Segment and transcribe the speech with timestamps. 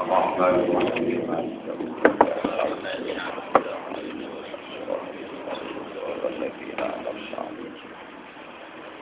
[0.00, 1.20] الرحمن الرحيم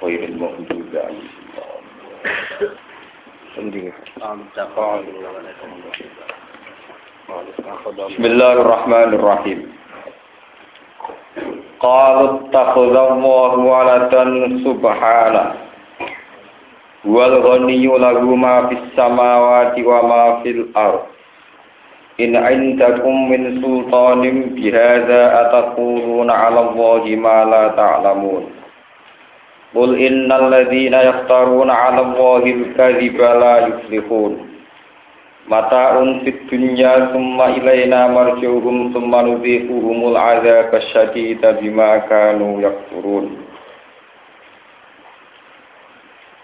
[0.03, 1.29] غير المغضوب عليهم
[8.09, 9.61] بسم الله الرحمن الرحيم
[11.81, 14.25] قالوا اتخذ الله ولدا
[14.65, 15.55] سبحانه
[17.08, 21.08] wal ghaniyyu lahu ma fis samawati wa ma fil ard.
[22.20, 28.52] In indakum min sultanin bihadza ataquluna 'ala allahi ma la ta'lamun.
[29.72, 34.34] Qul innal ladzina yaftaruna 'ala allahi al-kadhiba la yuflihun.
[35.48, 43.49] Mata'un fid dunya summa ilaina marji'uhum summa nudhiquhumul 'adzaba asyadida bima kanu yakfurun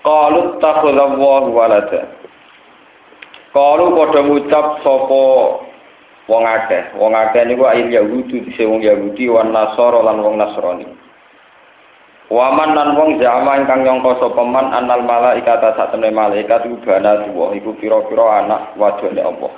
[0.05, 2.05] Qalu takhudallahu walada.
[3.49, 5.25] Qalu padha ngucap sapa
[6.29, 6.93] wong akeh.
[7.01, 10.85] Wong akeh niku ayil Yahudi dise wong Yahudi wan Nasara lan wong Nasrani.
[12.29, 17.25] Waman lan wong jama ingkang nyangka sapa man anal malaikata sak temne malaikat iku bana
[17.25, 19.53] tuwa iku pira-pira anak wadone Allah.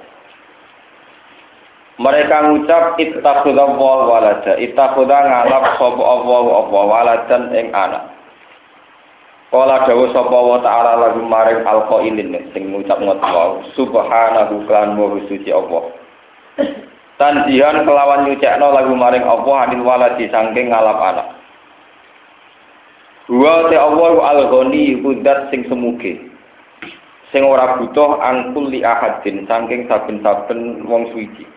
[1.99, 4.55] Mereka ngucap ittakhudallahu walada.
[4.55, 8.16] Ittakhudha ngalap sapa Allah apa waladan ing anak.
[9.47, 15.47] Kala dawa sapa wa ta'ala lagu maring alqailin sing ngucap ngono subhanahu kan wa suci
[15.55, 15.87] Allah.
[17.15, 21.27] Tanjihan kelawan nyucekno lagu maring Allah anil waladi saking ngalap anak.
[23.31, 26.27] Wa te Allah al-ghani kudat sing semuge.
[27.31, 31.47] Sing ora butuh angkul li ahadin saking saben-saben wong suci.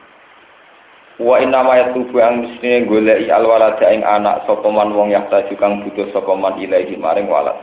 [1.19, 5.83] Wa inna ma yatubu ang mestine goleki alwalada ing anak sapa man wong yahtaju kang
[5.83, 7.59] butuh sapa man ilahi maring walad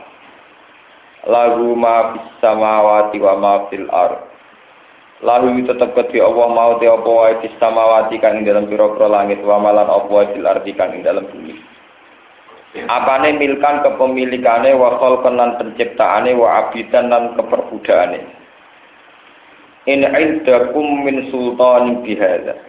[1.26, 4.22] lagu ma fis samawati wa ma fil ard.
[5.18, 9.42] Lalu tetep kedhi Allah mau te apa wae fis samawati kang ing dalam pira-pira langit
[9.42, 11.58] wa malan apa wae fil ardi kang ing dalam bumi.
[12.86, 18.38] Apane milkan kepemilikane wa khalqan lan penciptaane wa abidan lan keperbudakane
[19.88, 22.60] in indakum min sultanin bihadza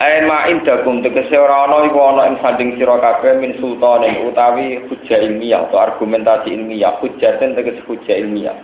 [0.00, 4.80] Ain ma indakum tegese ora ana iku ana ing sanding sira kabeh min sultanin utawi
[4.88, 6.96] hujjah ilmiah atau argumentasi ilmiah.
[7.04, 8.56] Hujjaten tegese hujjah ilmiah.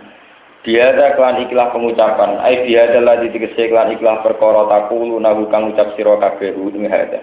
[0.65, 2.41] Dia ada klan ikhlas pengucapan.
[2.41, 6.89] Ai dia adalah di tegese klan ikhlas perkara takulu nahu kang ucap sira kabeh ing
[6.89, 7.21] hada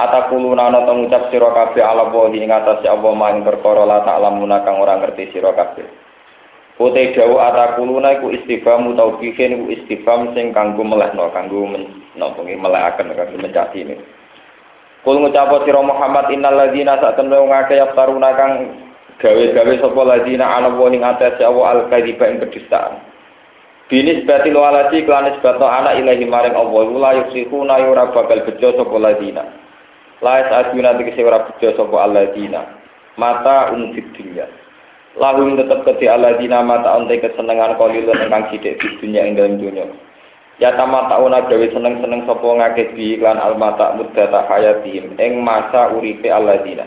[0.00, 4.80] Atakulu nana ngucap sira kabeh ala wahi ing atase apa maing perkara la ta'lamuna kang
[4.80, 5.84] ora ngerti sira kabeh
[6.80, 11.68] Utai dawu atakuluna iku istifham utawa bihin iku istifham sing kanggo melehno, kanggo
[12.16, 14.00] napa nggih melehaken kanggo mencati ini.
[15.04, 18.52] Kul ngucap sira Muhammad innal ladzina sak temne wong akeh taruna kang
[19.20, 23.00] gawe-gawe sapa ladzina ana wa ing atase awa al kadziba ing kedustaan.
[23.92, 28.96] Binis batil walati klanis bato anak ilahi maring Allah la yusihuna ora bakal bejo sapa
[28.96, 29.44] ladzina.
[30.24, 32.64] La yas'aduna tegese ora bejo sapa alladzina.
[33.20, 34.48] Mata unfid dunya.
[35.18, 39.58] Lahum tetap keti Allah dina mata onte kesenengan kolilun engkang sidik di dunia ing dalam
[39.58, 39.90] dunia.
[40.62, 46.30] Ya tamat tauna gawe seneng-seneng sapa ngakeh di iklan almata muddata hayatihim ing masa uripe
[46.30, 46.86] Allah dina.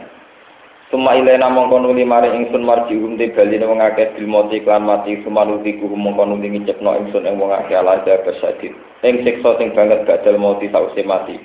[0.94, 4.86] Suma ilena mongko nuli mari ingsun marji hum te bali wong akeh bil mati iklan
[4.86, 8.72] mati suma nuli ku mongko nuli ngicepno ingsun ing wong akeh ala jaga sadid.
[9.02, 11.42] Ing siksa sing banget badal mati sause mati.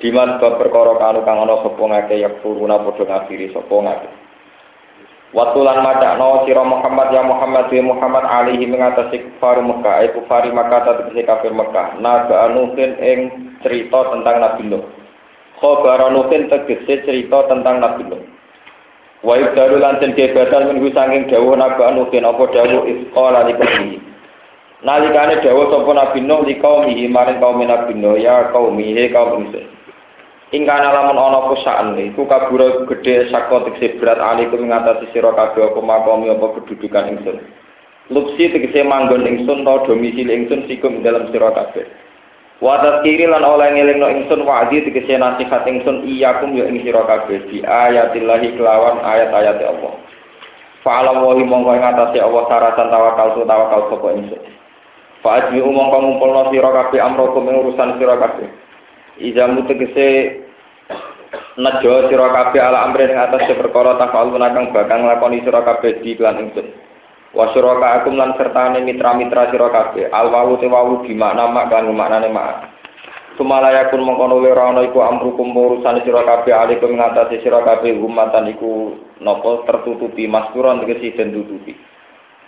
[0.00, 4.12] Diman bab perkara kanu kang ana sapa ngakeh yakfuruna padha ngafiri sapa ngakeh.
[5.30, 10.50] Waktu lan macakno sira Muhammad ya Muhammad ya Muhammad alihi mengatasi kufar Mekah, eh kufari
[10.50, 12.02] Mekah tegese kafir Mekah.
[12.02, 13.18] Naga anuhin ing
[13.62, 14.82] cerita tentang Nabi Nuh.
[15.62, 18.22] Khobar anuhin tegese cerita tentang Nabi Nuh.
[19.22, 23.96] Wa ibdalu lan den kebatan minggu saking dawuh naga anuhin apa dawuh isqala li qaumi.
[24.82, 29.46] Nalikane dawuh sapa Nabi Nuh li qaumihi maring kaum Nabi Nuh ya qaumi he kaum
[29.46, 29.62] ingsun.
[30.50, 35.78] Ingkana lamun ana kusaan iku kabura gedhe saka tegese berat alikum ngatasi sira kabeh apa
[35.78, 37.38] apa kedudukan ingsun.
[38.10, 41.86] Lupsi tegese manggon ingsun ta domisili ingsun sikum dalam sira kabeh.
[42.58, 47.46] Wa tazkiri lan oleh ngelingno ingsun wa'di tegese nasihat ingsun iyakum ya ing sira kabeh
[47.46, 50.02] di ayatillahi kelawan ayat-ayat Allah.
[50.82, 54.42] Fa'alam wahi mongko ing Allah saratan tawakal tu tawakal sapa ingsun.
[55.22, 58.18] Fa'ajmi umong ngumpulno sira kabeh amrokum urusan sira.
[59.20, 60.40] Ijamu tegese
[61.60, 66.16] nejo sira kabeh ala amri ing atas perkara tafalun kang bakal nglakoni sira kabeh di
[66.16, 66.66] lan ingsun.
[67.30, 70.10] Wa suraka akum lan sertane mitra-mitra sira kabeh.
[70.10, 72.74] Al wawu te wawu di makna mak kan maknane mak.
[73.38, 78.50] Sumalaya kun mengkono ora ana iku amrukum urusan sira kabeh alikum ngatasi sira kabeh umatan
[78.50, 81.78] iku napa tertutupi maskuron tegese den tutupi.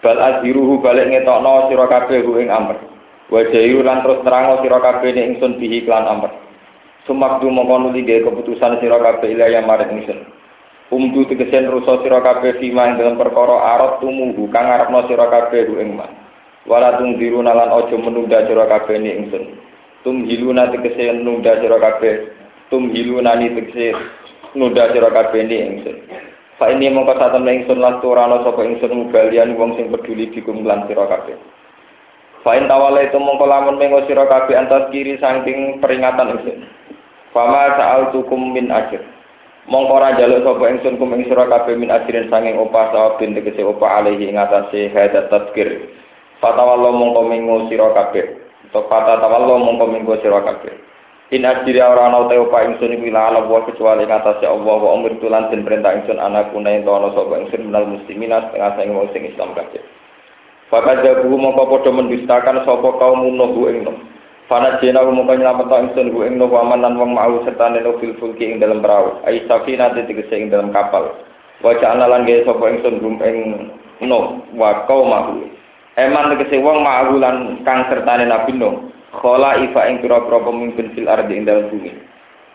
[0.03, 2.77] Bal aziruhu balik ngetokno sira kabeh ing amr.
[3.31, 6.42] Wajayu lan terus terang sira kabeh ingsun bihi klan amr.
[7.03, 10.23] Sumakdu mongko nuli keputusan sira kabeh ilaya maring ingsun.
[10.93, 15.67] Umdu tegesen rusa sira kabeh fima ing dalam perkara arot tumuhu kang arepno sira kabeh
[15.67, 16.13] ing man.
[16.63, 19.45] Wala tungdiru nalan aja menunda sira kabeh ning ingsun.
[20.07, 22.15] Tumhiluna tegese nunda sira kabeh.
[22.71, 23.99] Tumhiluna ni tegese
[24.55, 25.97] nunda sira kabeh ning ingsun.
[26.55, 30.87] Fa ini mongko saten ingsun lan turana sapa ingsun mubalian wong sing peduli dikum lan
[30.87, 31.35] sira kabeh.
[32.43, 36.67] Fain tawala itu mongko lamun kabeh antas kiri saking peringatan ingsun.
[37.31, 38.99] Fama sa'al tukum min ajr.
[39.71, 41.47] Mongko ora njaluk sapa ingsun kum ing sira
[41.79, 45.87] min ajrin sanging opah sawabin tegese opah alaihi ing atase hadat tazkir.
[46.43, 48.43] Fatawallo mongko mengo sira kabeh.
[48.75, 50.75] Tok fata tawallo mongko mengo sira kabeh.
[51.31, 53.39] In ajri ora ana te opah ingsun iku ila
[53.71, 54.99] kecuali ing atase Allah wa
[55.47, 59.55] den perintah ingsun anak kuna ing ana sapa ingsun minal muslimina setengah sing wong Islam
[59.55, 60.02] kabeh.
[60.73, 64.09] Fakat jabu mongko padha mendustakan sapa kaum nuhu ing nom.
[64.49, 68.17] Fana jena mongko nyelamet ingsun ku ing nuhu aman lan wong mau serta neno fil
[68.17, 69.21] fulki ing dalam perahu.
[69.29, 71.13] Ai safina tegese ing dalam kapal.
[71.61, 73.69] Wa ja'alna lan gawe sapa ingsun rum ing
[74.01, 75.45] nuh wa qaumahu.
[76.01, 78.89] Eman tegese wong mau lan kang sertane Nabi Nuh.
[79.13, 81.93] Khola ifa ing pira-pira pemimpin fil ardi ing dalam bumi.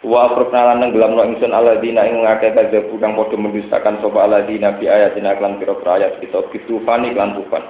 [0.02, 4.90] Wa afrokna lan nenggelamno ingsun aladina ing ngake kajabu kang padha mendustakan sapa aladina bi
[4.90, 7.62] ayatina klan pira-pira ayat kita bitufani klan tufan.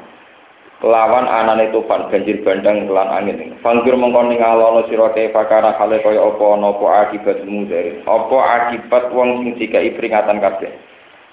[0.77, 3.57] Kelawan anane tufan banjir bandang kelan angin.
[3.65, 9.09] Fangkir mengko ningalono sira kae fakara hale kaya apa ana apa akibat mudari apa akibat
[9.09, 10.69] wong sing dikai peringatan kabeh?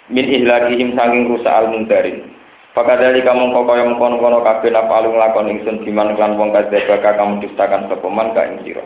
[0.09, 2.29] Min ihlakihim sanging rusa al mundarin
[2.75, 6.99] Fakadali kamu kau kaya mengkono kono kabeh napa alung lakon ingsun diman klan wong kadzaba
[6.99, 8.83] kamu dustakan sapa man ka ing sira.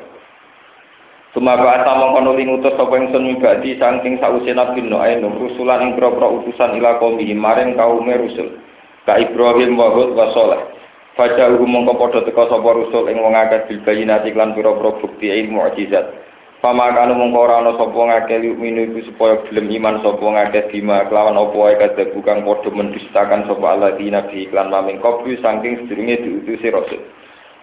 [1.32, 5.90] Sumaga asa mongko nuli ngutus sapa ingsun mibadi saking sause nabi no ayo rusulan ing
[5.96, 8.68] pro utusan ila kaum maring kaume rusul
[9.08, 10.78] ka Ibrahim wa Hud wa Saleh
[11.19, 15.26] Faja uhu mongko padha teka sapa rusul ing wong akeh bil bayinati lan pira-pira bukti
[15.26, 16.14] ilmu mukjizat.
[16.62, 21.10] Pama kanu mongko ora ana sapa ngakeh minu iku supaya gelem iman sapa ngakeh bima
[21.10, 25.90] kelawan apa wae kadhebu kang padha mendustakan sapa Allah di nabi iklan maming kopi saking
[25.90, 27.02] sedurunge diutusi rasul.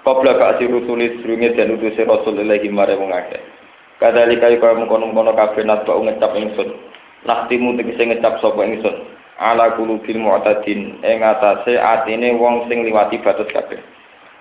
[0.03, 3.39] Qabla ka asir rusuli sedurunge den utusi rasul ilahi mare wong akeh.
[4.03, 6.75] Kadalika kaya mengkono-kono kabeh natba ngecap ingsun.
[7.24, 9.15] Naktimu tegese ngecap sapa ingsun.
[9.40, 11.00] Ala kulubil mu'tadin.
[11.04, 13.80] Ing atase atine wong sing liwati batas kabeh.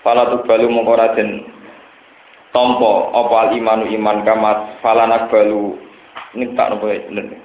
[0.04, 1.48] Fala tubalu mongko ora den
[2.52, 4.50] tampa apa al imanu iman kama
[4.84, 5.78] fala nakbalu.
[6.36, 7.40] Ning tak nopo bener.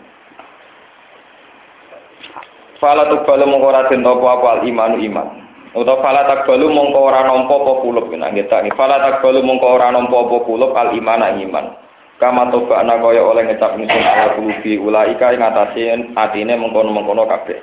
[2.78, 5.40] Fala tubalu mongko ora den tampa apa al imanu iman.
[5.70, 10.18] Utawa fala takbalu mongko ora nampa apa kulub nang kita fala takbalu mongko ora nampa
[10.18, 11.89] apa kulub al imana iman
[12.20, 15.84] kama toba ana kaya oleh ngecap ingsun ala kulubi ulaika ing atase
[16.20, 17.56] atine mengkono-mengkono kabeh.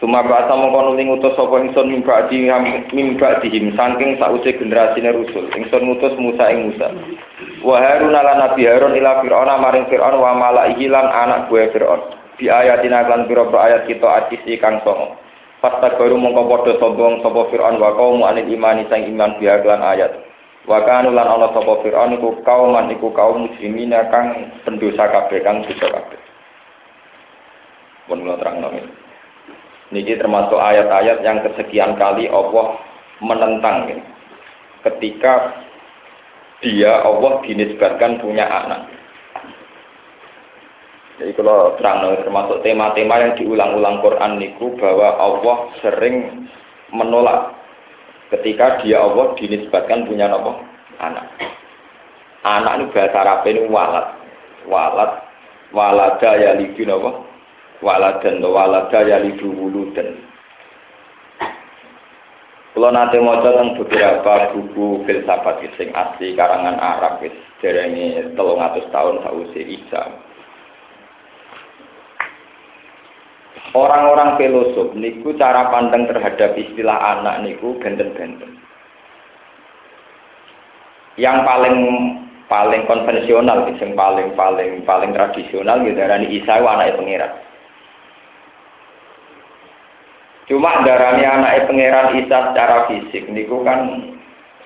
[0.00, 2.48] Tumapa asa mengkono ning utus sapa ingsun mimba di
[2.96, 5.52] mimba dihim saking sause generasine rusul.
[5.52, 6.88] Ingsun ngutus Musa ing Musa.
[7.60, 12.00] Wa Harun ala nabi Harun ila Fir'aun maring Fir'aun wa malaihi lan anak buah Fir'aun.
[12.40, 15.14] Di ayatina lan pira-pira ayat kita atisi kang songo.
[15.62, 19.80] Pasta baru mongko padha sombong sapa Fir'aun wa kaum anil imani sang iman biha lan
[19.80, 20.33] ayat
[20.64, 25.60] Wa kanu lan ana sapa Firaun iku kauman iku kaum muslimin kang pendosa kabeh kang
[25.60, 26.20] dosa kabeh.
[28.08, 28.72] Pun kula terangno
[29.92, 32.80] Niki termasuk ayat-ayat yang kesekian kali Allah
[33.20, 33.98] menentang ya.
[34.88, 35.54] ketika
[36.64, 38.88] dia Allah dinisbatkan punya anak.
[41.20, 46.48] Jadi kalau terang termasuk tema-tema yang diulang-ulang Quran niku bahwa Allah sering
[46.90, 47.54] menolak
[48.32, 50.56] ketika dia Allah dinisbatkan punya nopo
[51.02, 51.26] anak.
[52.44, 54.06] Anak ini bahasa Arab ini walat.
[54.68, 55.12] Walat.
[55.74, 57.26] Walada ya lidu nopo
[57.84, 60.16] waladan walada ya lidu wuludan.
[62.74, 67.22] Kalau nanti mau tentang beberapa buku filsafat sing asli karangan Arab
[67.62, 70.10] dari ini telung atus tahun sausi Isa
[73.74, 78.54] Orang-orang filosof niku cara pandang terhadap istilah anak niku benten-benten.
[81.18, 81.78] Yang paling
[82.46, 87.32] paling konvensional, yang paling paling paling tradisional gitu darani Isa anak pangeran.
[90.46, 94.14] Cuma darani anak pangeran Isa secara fisik niku kan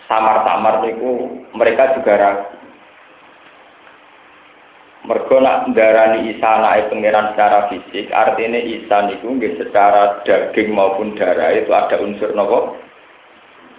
[0.05, 2.58] samar-samar niku mereka juga ragu.
[5.09, 11.17] Mergo nak darani Isa anake pangeran secara fisik, artinya Isa niku nggih secara daging maupun
[11.17, 12.77] darah itu ada unsur nopo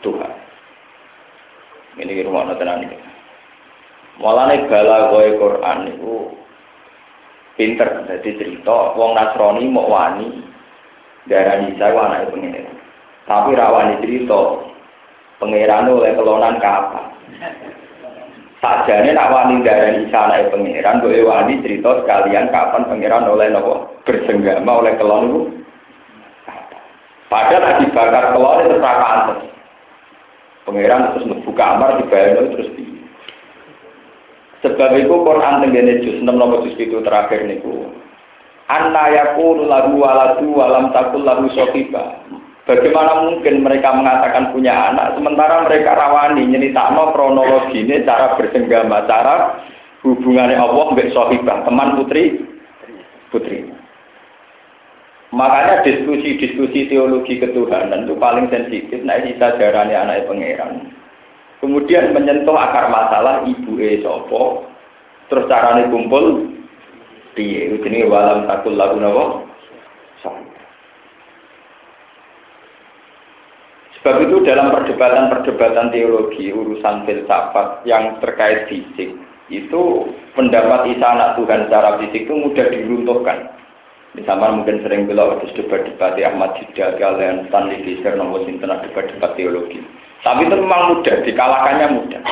[0.02, 0.34] Tuhan.
[2.02, 2.98] Ini di rumah tenan iki.
[4.18, 6.34] Mulane bala kowe Quran niku
[7.54, 10.34] pinter dadi cerita wong Nasrani mau wani
[11.30, 12.74] darani Isa ku anake pangeran.
[13.30, 14.66] Tapi rawani cerita
[15.40, 17.16] Pangeran oleh kelonan kapan?
[18.60, 24.04] Sajane nak wani darani Isa anake pangeran, boleh wani cerita sekalian kapan pangeran oleh nopo
[24.04, 25.42] bersenggama oleh kelon itu.
[27.32, 29.48] Padahal lagi bakar kelon itu terus
[30.68, 32.84] Pangeran terus membuka kamar dibayar terus di.
[34.60, 37.88] Sebab itu Quran tenggene juz 6 nomor juz itu terakhir niku.
[38.68, 42.28] Anna yakunu lagu waladu walam takul lagu sofiba.
[42.70, 49.58] Bagaimana mungkin mereka mengatakan punya anak, sementara mereka rawani nyeritakno kronologi ini cara bersenggama, cara
[50.06, 52.38] hubungannya Allah mbek sohibah, teman putri,
[53.34, 53.66] putri.
[55.34, 60.94] Makanya diskusi-diskusi teologi ketuhanan itu paling sensitif, nah ini jarane anak pangeran.
[61.66, 64.70] Kemudian menyentuh akar masalah ibu e sopo,
[65.26, 66.54] terus carane kumpul,
[67.34, 69.50] piye, ini walam takul lagu nawa,
[74.00, 79.12] Sebab itu dalam perdebatan-perdebatan teologi, urusan filsafat yang terkait fisik,
[79.52, 79.82] itu
[80.40, 83.60] pendapat Isa anak Tuhan secara fisik itu mudah diruntuhkan.
[84.18, 89.84] Misalnya mungkin sering beliau harus debat-debat Ahmad Jida, kalian Stanley Fisher, nomor sinten debat-debat teologi.
[90.26, 92.24] Tapi itu memang mudah, dikalahkannya mudah.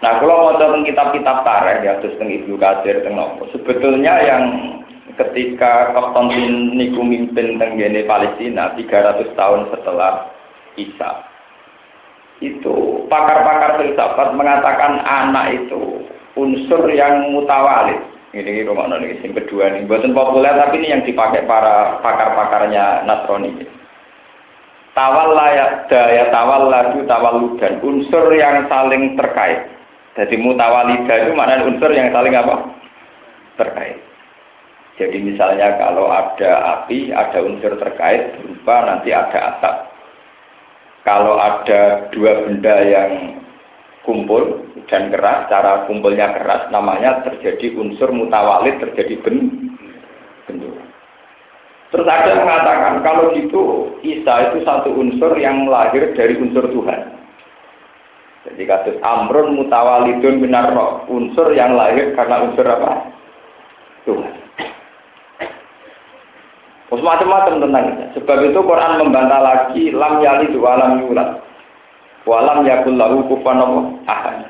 [0.00, 4.42] Nah, kalau mau tentang kitab-kitab tareh ya, terus tentang Ibnu Katsir, tentang sebetulnya yang
[5.14, 10.30] ketika Konstantin niku mimpin tenggene Palestina 300 tahun setelah
[10.74, 11.10] Isa.
[12.42, 16.02] Itu pakar-pakar filsafat mengatakan anak itu
[16.34, 18.02] unsur yang mutawalid
[18.34, 23.62] ini rumah ini yang kedua nih buatan populer tapi ini yang dipakai para pakar-pakarnya Nasrani.
[24.94, 29.70] Tawalla daya tawalladu tawalludan unsur yang saling terkait.
[30.18, 32.54] Jadi mutawalidah itu maknanya unsur yang saling apa?
[33.58, 34.03] Terkait
[34.94, 39.74] jadi misalnya kalau ada api, ada unsur terkait berupa nanti ada asap.
[41.02, 43.42] Kalau ada dua benda yang
[44.06, 50.78] kumpul dan keras, cara kumpulnya keras, namanya terjadi unsur mutawalid, terjadi bentuk.
[51.90, 57.18] Terus ada yang mengatakan kalau gitu Isa itu satu unsur yang lahir dari unsur Tuhan.
[58.46, 63.10] Jadi kasus Amrun mutawalidun binar roh, unsur yang lahir karena unsur apa?
[64.06, 64.43] Tuhan.
[66.92, 68.02] Macam-macam tentang itu.
[68.20, 71.42] Sebab itu Quran membantah lagi lam yali dua lam yulat.
[72.24, 73.60] Walam yakul lahu kufan
[74.08, 74.48] ahad.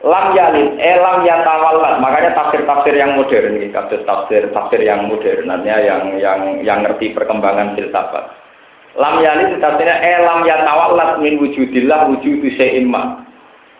[0.00, 2.00] Lam yalid, eh lam yatawallat.
[2.00, 8.32] Makanya tafsir-tafsir yang modern ini, tafsir tafsir yang modern, yang yang yang ngerti perkembangan filsafat.
[8.96, 13.22] Lam yalid tafsirnya eh lam yatawallat min wujudillah wujudu syai'in ma.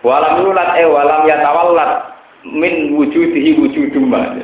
[0.04, 2.12] Walam yulat eh walam yatawallat
[2.45, 4.35] min wujudihi wujudum ma.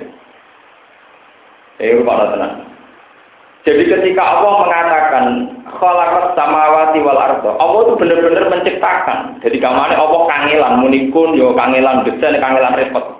[1.77, 2.66] Eh, mana tenang.
[3.67, 5.25] Jadi ketika Allah mengatakan
[5.67, 9.43] khalaqas samawati wal ardo, Allah itu benar-benar menciptakan.
[9.43, 13.19] Jadi kamane Allah kangelan munikun yo kangelan besen kangelan repot.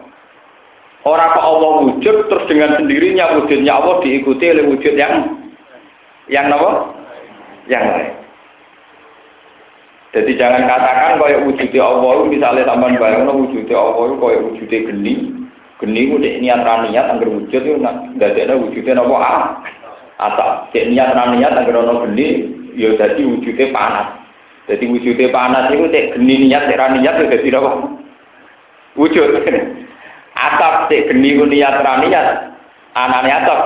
[1.03, 5.35] Orang kok Allah wujud terus dengan sendirinya wujudnya Allah diikuti oleh wujud yang
[6.31, 6.95] yang apa?
[7.67, 8.13] Yang lain.
[10.15, 15.15] Jadi jangan katakan kayak wujudnya Allah misalnya tambahan bayang wujudnya Allah kayak wujudnya geni.
[15.83, 19.43] Geni udah niat niat anggar wujud itu nggak ada wujudnya apa ah
[20.17, 24.09] atau cek niat niat agar ono geni ya jadi wujudnya panas.
[24.67, 27.71] Jadi wujudnya panas itu cek geni niat cek niat ya jadi apa?
[28.97, 29.29] Wujud.
[30.37, 32.27] Atap cek geni niat niat.
[32.97, 33.61] Anaknya atap.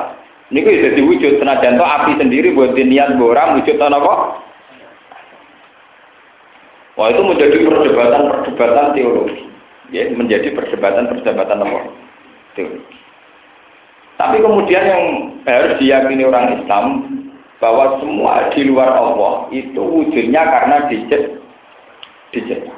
[0.51, 1.39] Ini ya wujud.
[1.39, 4.15] Senajan to api sendiri buat niat borang wujud tanah apa?
[6.99, 9.49] Wah itu menjadi perdebatan-perdebatan teologi,
[9.89, 11.65] ya menjadi perdebatan-perdebatan?
[12.53, 13.00] Teologi.
[14.21, 15.05] Tapi kemudian yang
[15.49, 16.85] harus diyakini orang Islam
[17.57, 21.41] bahwa semua di luar Allah itu wujudnya karena dijet
[22.37, 22.69] dijet.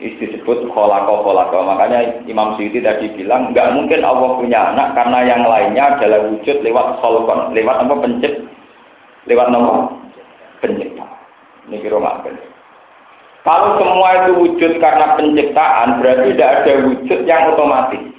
[0.00, 1.60] Itu disebut kolako kolako.
[1.60, 6.56] Makanya Imam Syuuti tadi bilang nggak mungkin Allah punya anak karena yang lainnya adalah wujud
[6.64, 8.34] lewat kolkon, lewat apa pencet,
[9.28, 9.92] lewat nama
[10.64, 11.04] pencipta.
[11.68, 12.00] Ini kira
[13.44, 18.17] Kalau semua itu wujud karena penciptaan, berarti tidak ada wujud yang otomatis.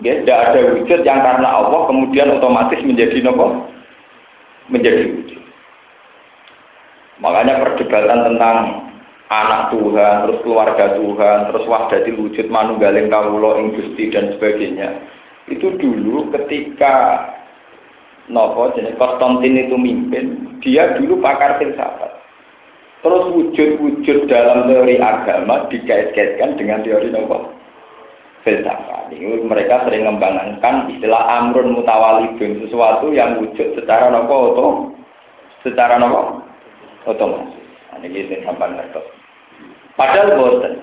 [0.00, 3.68] Ya, tidak ada wujud yang karena Allah kemudian otomatis menjadi nopo,
[4.72, 5.40] menjadi wujud.
[7.20, 8.56] Makanya perdebatan tentang
[9.28, 15.04] anak Tuhan, terus keluarga Tuhan, terus wahdatil wujud manunggaling kawula ing Gusti dan sebagainya.
[15.52, 17.28] Itu dulu ketika
[18.32, 22.24] nopo jenis Konstantin itu mimpin, dia dulu pakar filsafat.
[23.04, 27.59] Terus wujud-wujud dalam teori agama dikait-kaitkan dengan teori nopo
[28.46, 29.12] filsafat.
[29.12, 34.68] Ini mereka sering mengembangkan istilah amrun mutawalidun sesuatu yang wujud secara nopo atau
[35.66, 36.40] secara nopo
[37.04, 37.60] otomatis.
[37.92, 39.06] Nah, ini sampai ngertos.
[39.98, 40.74] Padahal boten.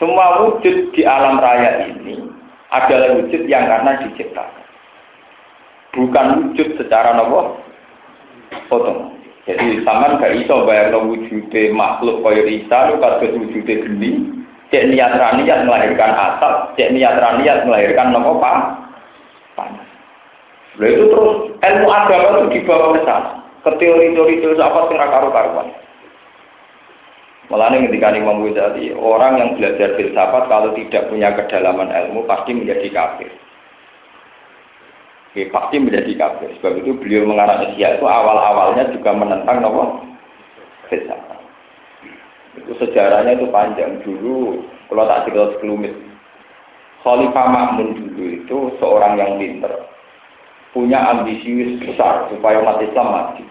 [0.00, 2.16] Semua wujud di alam raya ini
[2.72, 4.64] adalah wujud yang karena diciptakan.
[5.92, 7.60] Bukan wujud secara nopo
[8.72, 9.20] otomatis.
[9.48, 14.39] Jadi sama gak iso bayar wujudnya makhluk kaya Isa, lu kasus wujudnya geni,
[14.70, 19.88] cek niat raniat melahirkan asap, cek niat raniat melahirkan nopo panas.
[20.78, 23.30] Lalu itu terus ilmu agama itu dibawa ke sana,
[23.66, 25.68] ke teori-teori itu apa sih karu-karuan.
[27.50, 32.86] Malah ketika Imam Ghazali, orang yang belajar filsafat kalau tidak punya kedalaman ilmu pasti menjadi
[32.94, 33.26] kafir.
[35.34, 36.54] Oke, pasti menjadi kafir.
[36.62, 39.98] Sebab itu beliau mengarang Asia itu awal-awalnya juga menentang nopo
[40.86, 41.39] filsafat.
[42.64, 44.64] Itu sejarahnya itu panjang dulu.
[44.90, 45.94] Kalau tak cerita sekelumit,
[47.00, 49.72] Khalifah Makmun dulu itu seorang yang pinter,
[50.76, 53.44] punya ambisi besar supaya umat Islam maju.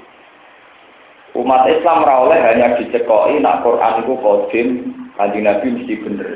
[1.37, 4.67] Umat Islam rawleh hanya dicekoi nak Quran itu kodim,
[5.15, 6.29] kanji Nabi mesti bener.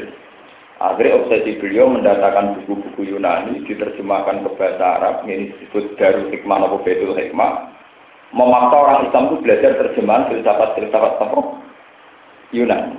[0.84, 6.82] Akhirnya obsesi beliau mendatangkan buku-buku Yunani, diterjemahkan ke bahasa Arab, ini disebut Darul Hikmah atau
[6.84, 7.72] Betul Hikmah.
[8.34, 11.39] Memaksa orang Islam itu belajar terjemahan filsafat-filsafat apa?
[12.53, 12.95] Yunani.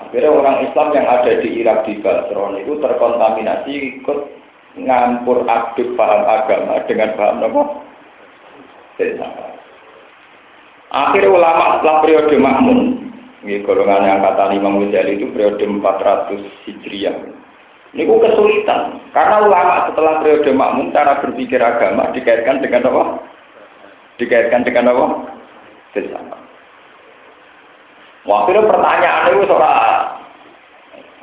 [0.00, 4.18] Akhirnya orang Islam yang ada di Irak di Basron itu terkontaminasi ikut
[4.80, 7.62] ngampur aduk paham agama dengan paham apa?
[10.90, 12.80] Akhirnya ulama setelah periode Makmun,
[13.46, 17.16] ini golongan yang kata Imam Ghazali itu periode 400 Hijriah.
[17.90, 23.04] Ini kok kesulitan, karena ulama setelah periode makmum cara berpikir agama dikaitkan dengan apa?
[24.14, 25.06] Dikaitkan dengan apa?
[25.90, 26.38] Bersama.
[28.28, 30.20] Wah, itu pertanyaan itu seorang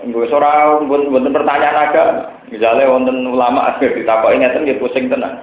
[0.06, 2.24] Gue seorang bukan pertanyaan agama.
[2.54, 5.42] Misalnya wonten ulama akhir ditapak ingatan dia pusing tenang.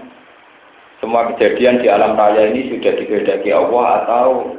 [1.03, 4.55] Semua kejadian di alam raya ini sudah dikehendaki Allah atau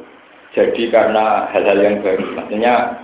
[0.51, 2.27] jadi karena hal-hal yang baru.
[2.37, 3.01] Maksudnya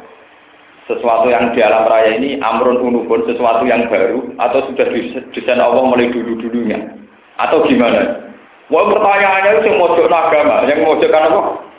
[0.86, 4.92] sesuatu yang di alam raya ini amrun unubun sesuatu yang baru atau sudah
[5.32, 6.92] desain Allah mulai dulu-dulunya
[7.40, 8.30] atau gimana?
[8.68, 11.71] Wah pertanyaannya itu yang mojok agama, yang mojokkan apa?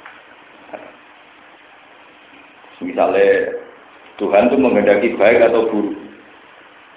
[2.82, 3.56] Misalnya
[4.20, 5.96] Tuhan itu menghendaki baik atau buruk.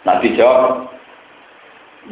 [0.05, 0.89] Nanti jawab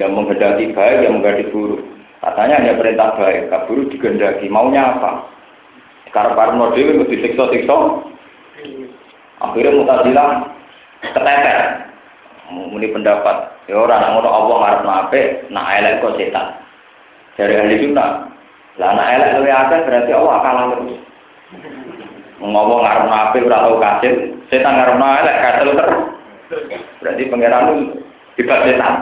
[0.02, 1.82] yang menghendaki baik, yang menghendaki buruk.
[2.24, 4.48] Katanya hanya perintah baik, tak buruk digendaki.
[4.48, 5.28] Maunya apa?
[6.14, 7.78] Karena Parno Dewi mesti siksa-siksa.
[9.42, 10.30] Akhirnya mutazilah
[11.02, 11.60] keteter.
[12.54, 13.50] Muni pendapat.
[13.66, 16.48] Ya orang ngono Allah ngarep nape, nak elek kok setan.
[17.34, 18.30] Dari ahli sunnah.
[18.78, 20.94] Lah nak elek luwih akeh berarti Allah kalah terus.
[22.44, 24.14] Ngomong ngarep nape ora tau kasil,
[24.52, 26.02] setan ngarep elek kasil terus.
[27.00, 27.84] Berarti pangeran itu
[28.36, 28.94] hebat setan.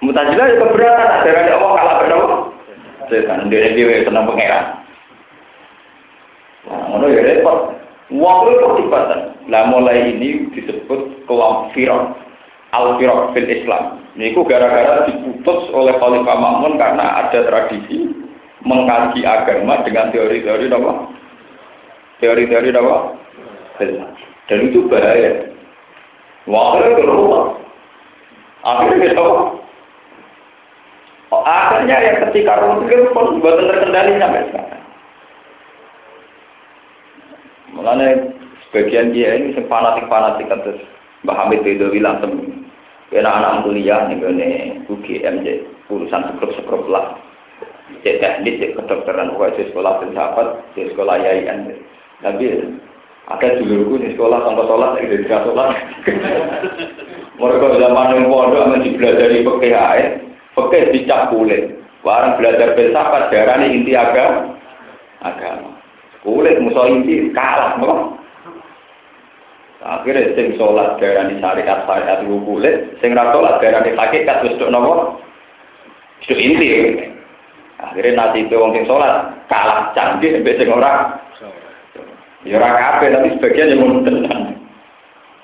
[0.00, 2.36] Mutazilah itu keberatan, dari Allah kalah berapa?
[3.12, 4.64] Setan, dia dia senang pangeran.
[6.64, 7.76] Nah, ngono ya repot.
[8.08, 9.20] Wong itu pertibatan.
[9.52, 12.16] Nah mulai ini disebut kelompok firok.
[12.72, 14.00] Al-Firok fil Islam.
[14.12, 18.12] Ini gara-gara diputus oleh Khalifah Makmun karena ada tradisi
[18.60, 20.92] mengkaji agama dengan teori-teori apa?
[22.18, 22.96] Teori-teori apa?
[24.48, 25.54] Dan itu bahaya.
[26.48, 27.44] Wakilnya keluar.
[28.64, 29.22] Akhirnya kita
[31.28, 34.84] Oh, akhirnya ya ketika rumah pun buat terkendali sampai sekarang.
[37.76, 38.08] Mulanya
[38.64, 40.80] sebagian dia ini fanatik-fanatik terus
[41.28, 42.64] Mbah Hamid Bedowi langsung
[43.12, 44.48] kena anak kuliah nih gini
[44.88, 45.44] UGM
[45.92, 47.20] urusan sekrup-sekrup lah.
[48.04, 51.72] Cek teknik, cek kedokteran, di sekolah filsafat, di sekolah yayan.
[52.18, 52.44] Tapi
[53.28, 55.68] ada dulurku di sekolah tanpa sholat, tidak sholat.
[57.38, 59.90] Mereka zaman yang pondok masih belajar di PKH,
[60.58, 61.78] PKH dicap kulit.
[62.02, 64.58] Warang belajar filsafat, darah ini inti agama.
[65.22, 65.78] Agama.
[66.26, 68.18] Kulit musuh inti kalah, no?
[69.78, 74.42] Akhirnya sing sholat darah di syariat syariat itu kulit, sing ra sholat darah di hakikat
[74.42, 75.22] wis dok nopo?
[76.26, 76.98] Itu inti.
[77.78, 81.22] Akhirnya nanti itu wong sing sholat kalah canggih sampai sing ora.
[82.46, 83.98] Ya ora kabeh tapi sebagian yang mau.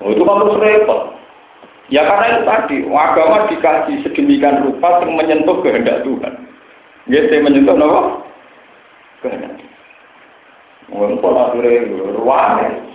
[0.03, 1.01] Oh, itu kan terus repot.
[1.91, 6.33] Ya karena itu tadi, agama dikaji sedemikian rupa yang menyentuh kehendak Tuhan.
[7.05, 8.01] Gitu, menyentuh apa?
[9.21, 9.53] Kehendak.
[10.89, 12.85] Ngumpul akhirnya ruang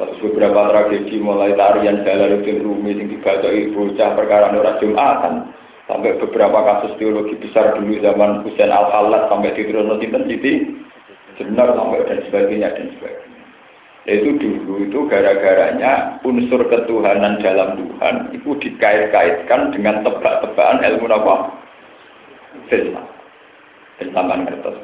[0.00, 5.52] Terus beberapa tragedi mulai tarian Jalaluddin Rumi yang ibu bocah perkara Nurah Jumatan
[5.84, 10.52] sampai beberapa kasus teologi besar dulu zaman Husain Al Khalat sampai di Trono Sinten Siti
[11.40, 13.40] benar sampai dan sebagainya dan sebagainya.
[14.08, 21.34] Itu dulu itu gara-garanya unsur ketuhanan dalam Tuhan itu dikait-kaitkan dengan tebak-tebakan ilmu apa?
[22.68, 23.06] Filsafat.
[24.00, 24.76] Filsafat kertas.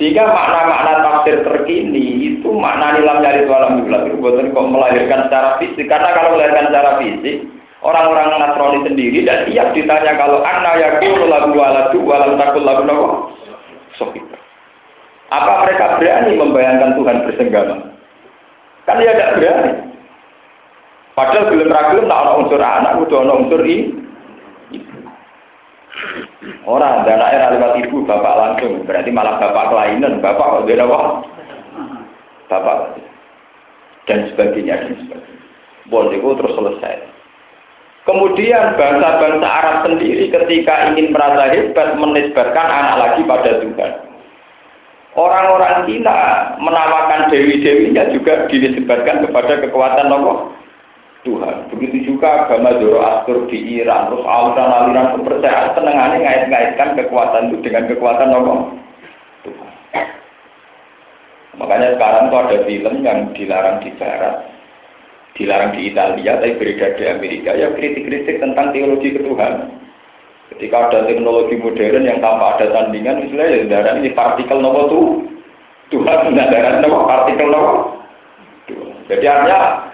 [0.00, 5.86] Sehingga makna-makna tafsir terkini itu makna nilam nyari alam itu bukan kok melahirkan secara fisik.
[5.92, 7.36] Karena kalau melahirkan secara fisik,
[7.84, 13.08] orang-orang Nasrani sendiri dan siap ditanya kalau anak yakul lagu waladu walam takul lagu nawa.
[15.30, 17.76] Apa mereka berani membayangkan Tuhan bersenggama?
[18.86, 19.72] Kan dia tidak berani.
[21.14, 23.92] Padahal belum ragil tak ada unsur anak, udah ada unsur ini.
[26.64, 30.98] Orang dan air lewat ibu bapak langsung, berarti malah bapak kelainan, bapak kok beda apa?
[32.48, 32.76] Bapak
[34.08, 35.44] dan sebagainya dan sebagainya.
[35.90, 36.96] Boleh itu terus selesai.
[38.08, 44.09] Kemudian bangsa-bangsa Arab sendiri ketika ingin merasa hebat menisbatkan anak lagi pada Tuhan.
[45.18, 46.18] Orang-orang Cina
[46.62, 50.54] menamakan dewi-dewinya juga dinisbatkan kepada kekuatan Allah.
[51.20, 51.68] Tuhan.
[51.68, 58.30] Begitu juga agama Zoroaster di Iran, terus aliran-aliran kepercayaan senengannya ngait-ngaitkan kekuatan itu dengan kekuatan
[58.32, 58.58] Allah.
[59.44, 59.70] Tuhan.
[61.60, 64.48] Makanya sekarang tuh ada film yang dilarang di Barat,
[65.36, 69.68] dilarang di Italia, tapi beredar di Amerika, ya kritik-kritik tentang teologi ketuhanan.
[70.50, 75.22] Ketika ada teknologi modern yang tanpa ada tandingan, misalnya ya darah ini partikel nomor tuh,
[75.94, 78.02] Tuhan darah nomor partikel nomor.
[79.06, 79.90] Jadi artinya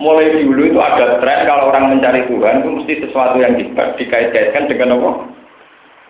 [0.00, 4.96] mulai dulu itu ada tren kalau orang mencari Tuhan itu mesti sesuatu yang dikait-kaitkan dengan
[5.00, 5.10] apa?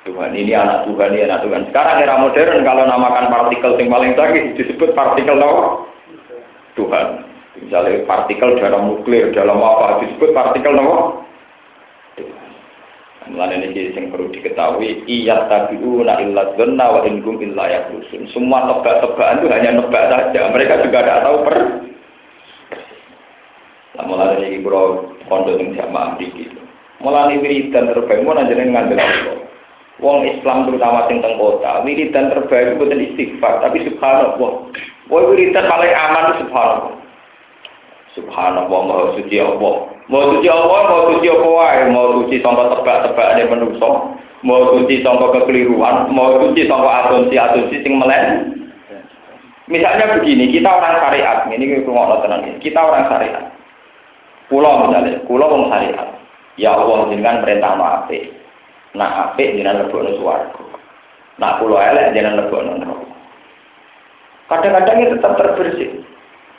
[0.04, 1.62] Tuhan ini anak Tuhan ini anak Tuhan.
[1.72, 4.12] Sekarang era modern kalau namakan partikel yang paling
[4.54, 5.88] disebut partikel apa?
[6.76, 7.06] Tuhan.
[7.62, 11.24] Misalnya partikel dalam nuklir, dalam apa disebut partikel apa?
[13.24, 18.28] Mulanya ini yang perlu diketahui, iya tabiu na illa dhanna wa ingkum illa yakusun.
[18.36, 20.52] Semua tebak-tebakan itu hanya nebak saja.
[20.52, 21.56] Mereka juga tidak tahu per
[23.94, 26.50] Nah, mulai dari bro kondo yang sama dikit.
[26.98, 29.38] Mulai wiridan terbaik, mau nanya ngambil Allah.
[30.02, 34.66] Wong Islam terutama sing teng kota, wiridan terbaik bukan istighfar, tapi subhanallah.
[35.06, 37.03] Woi wiridan paling aman subhanallah.
[38.14, 39.90] Subhanallah, mau suci Allah.
[40.06, 43.90] Mau suci Allah, mau suci apa wae, mau suci sangka tebak-tebak ada manusia,
[44.46, 48.54] mau suci sangka kekeliruan, mau suci sangka asumsi-asumsi sing melen.
[49.64, 53.48] Misalnya begini, kita orang syariat, ini rumah tenang ini, kita orang syariat.
[54.52, 56.14] Pulau misalnya, pulau wong syariat.
[56.60, 58.30] Ya Allah jenengan perintah apik.
[58.94, 60.62] Nah apik jenengan lebokno swarga.
[61.42, 63.08] Nah pulau elek jenengan lebokno neraka.
[64.52, 65.90] Kadang-kadang itu tetap terbersih.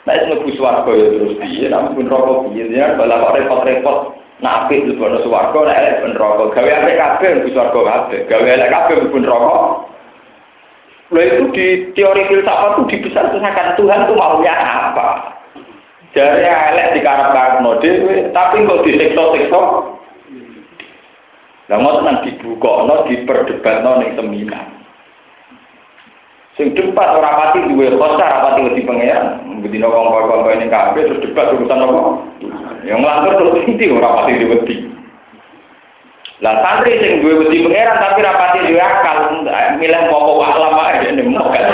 [0.06, 3.98] Nah itu swarga ya terus piye, namun pun rokok piye, jenengan bala kok repot-repot.
[4.38, 6.54] Nah apik lebokno swarga, nah elek pun rokok.
[6.54, 8.20] Gawe apik kabeh lebih swarga kabeh.
[8.30, 9.62] Gawe elek kabeh pun rokok.
[11.10, 15.38] Lo itu di teori filsafat itu dibesar-besarkan Tuhan itu maunya apa?
[16.14, 19.62] Dari elek di karap no dhewe, tapi kok disiksa-siksa.
[21.66, 24.75] Lah mau tenan dibukokno, diperdebatno ning seminar.
[26.56, 29.60] Sing debat ora pati duwe kosa, ora pati wedi pangeran.
[29.60, 32.00] Bedino kongkol-kongkol ini kabeh terus debat urusan apa?
[32.88, 34.76] Yang ngelantur terus inti ora pati diwedi.
[36.40, 39.18] Lah santri sing duwe wedi pangeran tapi ora pati duwe akal,
[39.76, 41.64] milih pokok alam ae nemu kan.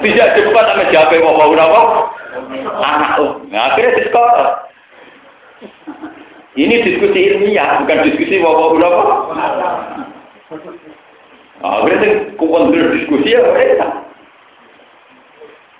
[0.00, 1.80] Tidak debat sama jape pokok apa?
[2.72, 3.30] anak tuh.
[3.52, 4.32] Nah, akhirnya diskor.
[6.52, 9.04] Ini diskusi ilmiah, bukan diskusi bawa apa.
[11.62, 13.86] Nah, akhirnya kumpul diskusi ya mereka.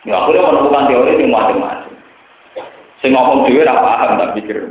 [0.07, 1.90] Ya, akhirnya menemukan teori yang macam-macam.
[3.03, 4.62] Saya ngomong juga apa paham tak pikir.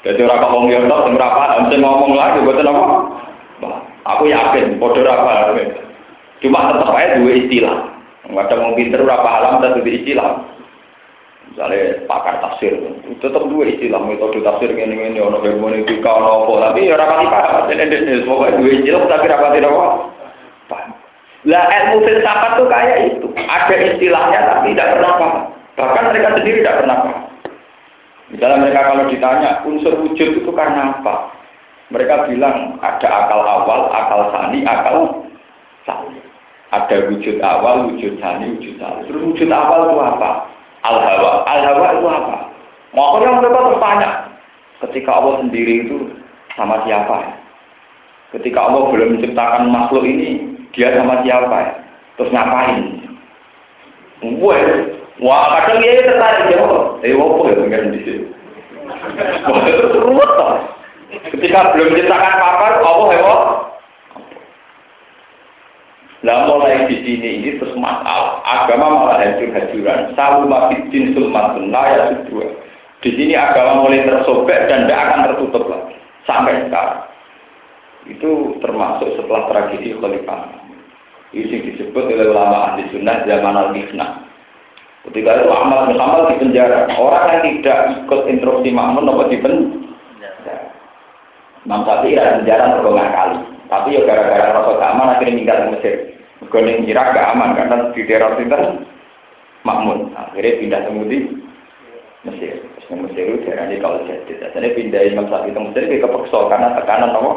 [0.00, 2.84] Jadi orang ngomong yang tak sing paham, saya ngomong lagi buat apa?
[4.16, 5.52] Aku yakin, bodoh apa?
[6.40, 7.76] Cuma tetap aja dua istilah.
[8.26, 10.55] Kadang mau pinter berapa alam satu istilah.
[11.56, 12.76] Misalnya pakar tafsir,
[13.16, 17.64] tetap dua istilah metode tafsir ini ini ono hermeneutika ono apa, tapi ya rapati paham.
[17.72, 19.86] Jadi ini semoga dua istilah tapi rapati apa?
[21.48, 25.44] Lah ilmu filsafat tuh kayak itu, ada istilahnya tapi tidak pernah paham.
[25.80, 27.20] Bahkan mereka sendiri tidak pernah paham.
[28.28, 31.14] Misalnya mereka kalau ditanya unsur wujud itu karena apa?
[31.88, 35.24] Mereka bilang ada akal awal, akal sani, akal
[35.88, 36.20] sani.
[36.68, 39.08] Ada wujud awal, wujud sani, wujud sani.
[39.08, 40.52] Terus wujud awal itu apa?
[40.86, 41.32] Al-Hawa.
[41.46, 42.36] Al-Hawa itu apa?
[42.94, 44.10] Makanya mereka bertanya.
[44.86, 45.96] Ketika Allah sendiri itu
[46.54, 47.36] sama siapa?
[48.32, 51.80] Ketika Allah belum menciptakan makhluk ini, dia sama siapa?
[52.20, 53.02] Terus ngapain?
[54.20, 54.58] Gue,
[55.20, 57.00] wah kadang dia tertarik jawab.
[57.04, 58.24] Eh, apa ya pengen di sini?
[59.48, 60.32] Wah, itu ruwet
[61.32, 63.40] Ketika belum menciptakan apa, Allah hewan
[66.24, 70.16] Nah mulai di sini ini terus masalah agama malah hancur-hancuran.
[70.16, 72.48] Salu mafidin sulmatun ya sudah.
[73.04, 77.04] Di sini agama mulai tersobek dan tidak akan tertutup lagi sampai sekarang.
[78.08, 80.64] Itu termasuk setelah tragedi Khalifah.
[81.34, 84.24] Isi disebut oleh ulama ahli sunnah zaman al-mihna.
[85.10, 86.90] Ketika itu Ahmad bin Hamal di penjara.
[86.96, 90.56] Orang yang tidak ikut instruksi makmun apa di penjara.
[91.66, 93.55] Imam Syafi'i di penjara berulang kali.
[93.66, 95.94] Tapi ya gara-gara rasa keaman akhirnya tinggal di Mesir.
[96.46, 98.58] Gunung Irak gak aman karena di daerah itu
[99.66, 100.14] makmun.
[100.14, 102.54] Akhirnya pindah ke Mesir.
[102.62, 104.32] Terus Mesir itu daerah ini kalau jadi.
[104.54, 107.30] Jadi pindah Imam Syafi'i ke Mesir ke kepeksa karena tekanan apa?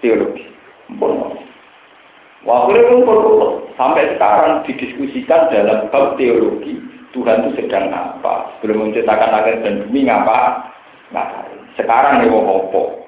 [0.00, 0.44] Teologi.
[0.96, 1.36] Bono.
[2.40, 3.20] Waktu itu pun
[3.76, 6.80] sampai sekarang didiskusikan dalam bab teologi
[7.12, 8.56] Tuhan itu sedang apa?
[8.64, 10.72] Belum menciptakan langit dan bumi ngapa?
[11.12, 11.44] Nah,
[11.76, 13.04] sekarang nih wong opo?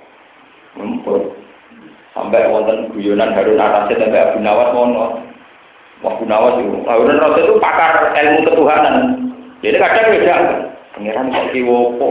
[2.12, 5.20] Sampai wonten guyonan Harun Arasid sampai Abu Nawas mono.
[6.05, 8.96] Abu Nawas itu Harun Arasid itu pakar ilmu ketuhanan.
[9.64, 10.37] Jadi kadang beda.
[10.92, 12.11] Pangeran kok kiwopo?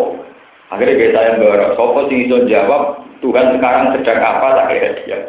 [0.72, 5.20] Akhirnya kita yang bawa sopo sing iso jawab Tuhan sekarang sedang apa tak kira dia.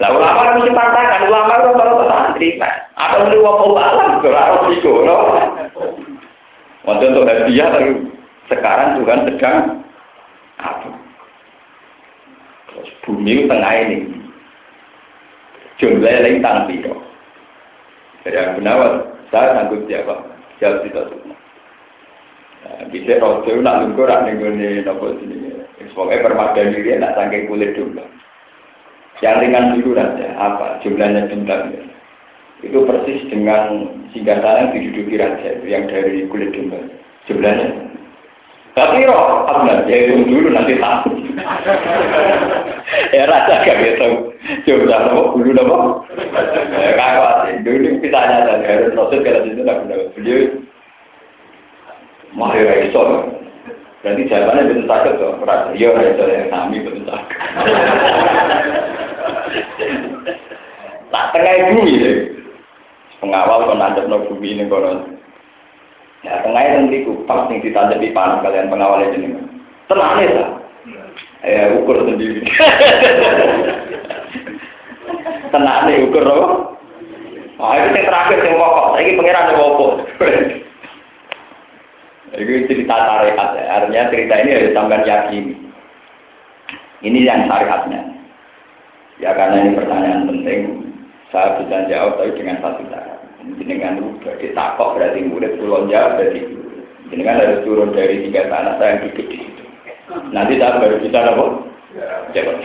[0.00, 2.48] Lah ulama mesti pantangan, ulama itu kalau santri,
[2.96, 5.16] atau beli waktu alam, kalau risiko, no.
[6.88, 7.68] Untuk hadiah,
[8.48, 9.56] sekarang Tuhan sedang
[10.56, 10.88] apa?
[13.04, 13.98] Bumi tengah ini,
[15.80, 17.00] jumlah lain tangsi kok.
[18.22, 20.14] Jadi aku nawat, saya sanggup siapa?
[20.60, 21.36] Jawab kita semua.
[22.92, 25.64] Bisa rojo nak lungkur nak nenggone nopo sini.
[25.90, 28.04] Semoga permada diri nak sangking kulit jumlah.
[29.24, 31.72] Yang ringan dulu saja, apa jumlahnya bintang.
[32.60, 36.80] Itu persis dengan singkatan yang diduduki raja yang dari kulit domba.
[37.24, 37.89] Jumlahnya.
[38.70, 41.10] Tapi roh, apa ya itu dulu nanti tahu.
[43.14, 44.06] ya raja gak bisa
[44.66, 45.78] jumlah apa dulu apa.
[46.70, 49.98] Ya kakak dulu kita nyata harus proses kalau itu tidak benar.
[50.14, 50.40] Beliau
[52.38, 53.02] mahir iso.
[54.00, 55.32] Berarti jawabannya betul sakit tuh.
[55.74, 57.38] Iya iso yang kami betul sakit.
[61.10, 62.18] Tak tengah bumi deh.
[63.18, 65.19] Pengawal kon nanti no bumi ini kono.
[66.20, 69.40] Ya tengah nanti ku pas nih ditanjep di panas kalian pengawal ini.
[69.88, 70.44] Tenang ya.
[71.40, 72.44] Ya ukur sendiri.
[75.52, 76.48] Tenang nih ukur apa?
[77.60, 78.96] Ah itu yang terakhir yang pokok.
[79.00, 79.92] Ini pengiran yang pokok.
[82.30, 83.64] Itu cerita tarekat ya.
[83.68, 85.44] Artinya cerita ini harus sampai yakin.
[87.02, 88.00] Ini yang syariatnya.
[89.20, 90.60] Ya karena ini pertanyaan penting,
[91.28, 93.09] saya bisa jawab tapi dengan satu cara.
[93.40, 96.44] Dengan berarti takok berarti murid, pulau jawab berarti
[97.24, 99.40] kan harus turun dari tiga tanah saya yang.
[100.30, 101.44] Nanti saya baru bisa apa?
[102.36, 102.56] Jawab.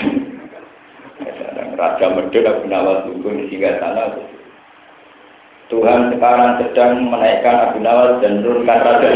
[1.75, 4.19] Raja Medun Abu Nawas turun di tiga tanah.
[5.65, 9.09] Tuhan sekarang sedang menaikkan Abu Nawas dan menurunkan Raja.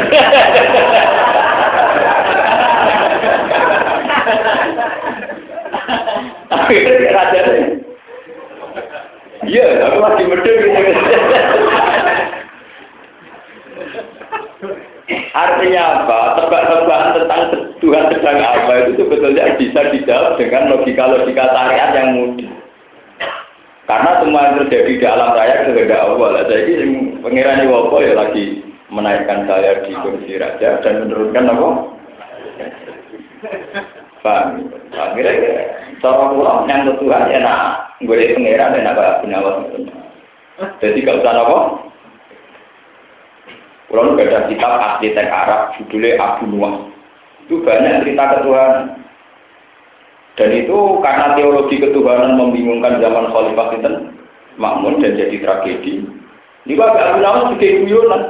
[6.49, 7.39] Akhirnya raja
[9.49, 10.91] Iya, aku masih medun gitu.
[15.33, 16.19] Artinya apa?
[16.37, 17.41] Tebak-tebakan tentang
[17.81, 22.51] Tuhan sedang apa itu sebetulnya bisa dijawab dengan logika-logika syariat yang mudah.
[23.89, 26.45] Karena semua yang terjadi di alam raya kehendak Allah.
[26.45, 26.71] Jadi
[27.25, 28.61] pengiran Iwopo ya lagi
[28.93, 31.69] menaikkan saya di kursi raja dan menurunkan apa?
[34.19, 34.67] Paham?
[34.91, 37.51] Akhirnya Cara pulang yang Tuhan ya
[37.99, 39.67] gue pengiran dan apa penyawa
[40.79, 41.59] Jadi gak usah apa.
[43.91, 46.87] Pulau nu ada kitab asli tek Arab judulnya Abu Nuwah.
[47.47, 49.01] Itu banyak cerita ketuhanan.
[50.37, 53.91] Dan itu karena teologi ketuhanan membingungkan zaman Khalifah itu
[54.61, 56.05] makmun dan jadi tragedi.
[56.69, 58.23] Ini agak Nawas sebagai guyonan.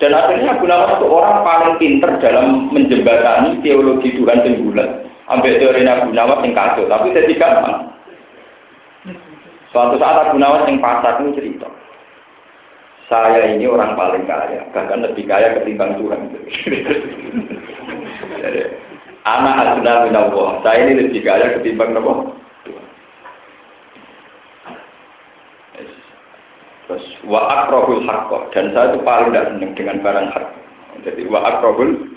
[0.00, 5.01] Dan akhirnya Abu Nawas itu orang paling pinter dalam menjembatani teologi Tuhan yang bulat.
[5.32, 7.88] Ambil teori Abu Nawas yang kacau, tapi jadi gampang.
[9.72, 11.68] Suatu saat Abu Nawas yang pasar itu cerita.
[13.08, 16.20] Saya ini orang paling kaya, bahkan lebih kaya ketimbang Tuhan.
[19.22, 22.34] anak asuna minallah, saya ini lebih kaya ketimbang Allah.
[26.90, 30.46] Terus wa akrobul hakko dan saya itu paling tidak senang dengan barang hak.
[31.08, 32.10] Jadi wa akrobul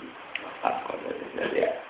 [0.60, 0.92] hakko.
[1.38, 1.85] Jadi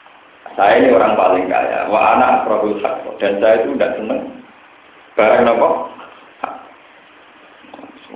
[0.56, 1.84] saya ini orang paling kaya.
[1.92, 3.12] Wa anak Prabu Sakko.
[3.20, 4.24] Dan saya itu tidak senang.
[5.12, 5.68] Barang apa?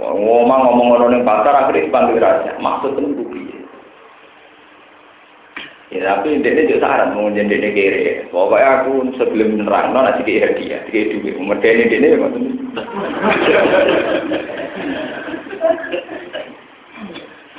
[0.00, 2.57] Ngomong ngomong orang yang pasar akhirnya dipanggil raja.
[2.57, 3.40] Maksud itu bukti.
[5.90, 8.03] Ya tapi ini juga saran mau jadi ini kiri.
[8.31, 11.35] Pokoknya aku sebelum menerang non nasi kiri dia, kiri duit.
[11.35, 12.42] Mereka ini ini maksud.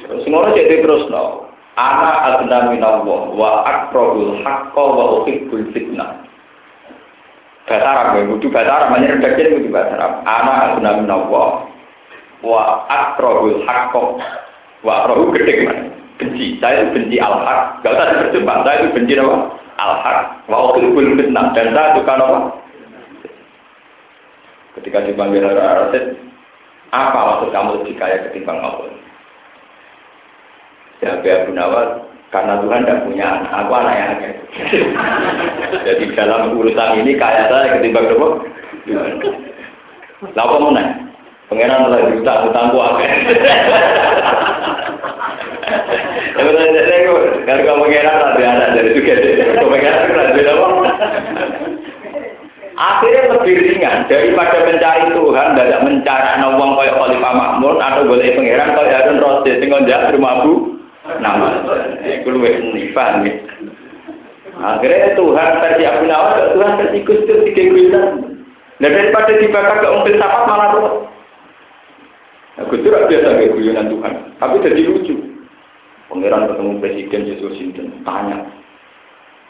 [0.08, 1.51] Terus ngono jadi terus no.
[1.80, 6.22] Ana adna minallah wa akrobul haqqa wa uhibbul fitnah.
[7.72, 10.14] bahasa Arab ya, kudu bahasa Arab, banyak redaksi kudu bahasa Arab.
[10.28, 11.50] Anak aguna minallah
[12.42, 14.20] wa akrahul haqqo
[14.84, 15.80] wa akrahu gede kan.
[16.20, 17.82] Benci, saya itu benci al-haq.
[17.82, 19.38] Gak usah dipercepat, saya itu benci apa?
[19.82, 20.20] Al-haq.
[20.46, 21.46] Wa ukhilul fitnah.
[21.58, 22.40] Dan saya suka apa?
[24.78, 26.16] Ketika dipanggil Rasid,
[26.94, 28.88] apa maksud kamu lebih kaya ketimbang Allah?
[31.02, 34.34] Ya, Abu Nawal, karena Tuhan tidak punya anak, aku anak yang agak.
[35.90, 38.28] Jadi dalam urusan ini kaya saya ketimbang apa?
[40.22, 40.84] Lalu apa mana?
[41.50, 43.12] Pengiran telah diutang, utangku agak.
[47.42, 49.14] Kalau kamu pengiran ada anak dari juga,
[49.58, 50.68] kamu pengiran ada apa?
[52.78, 58.74] Akhirnya lebih ringan daripada mencari Tuhan, tidak mencari nawang kayak Khalifah Makmur atau boleh pengiran
[58.78, 61.66] kayak Harun Rasid, tinggal jatuh rumah Abu nama
[62.06, 63.36] itu lebih nifan nih
[64.62, 68.08] akhirnya Tuhan versi Abu Nawas Tuhan versi Gus Dur tiga bulan
[68.82, 70.96] dan daripada dibakar ke umpil sapat malah ruwet.
[72.58, 75.16] Nah, Gus Dur biasa kayak guyonan Tuhan tapi jadi lucu.
[76.12, 78.44] Pangeran ketemu presiden Yesus Sinten tanya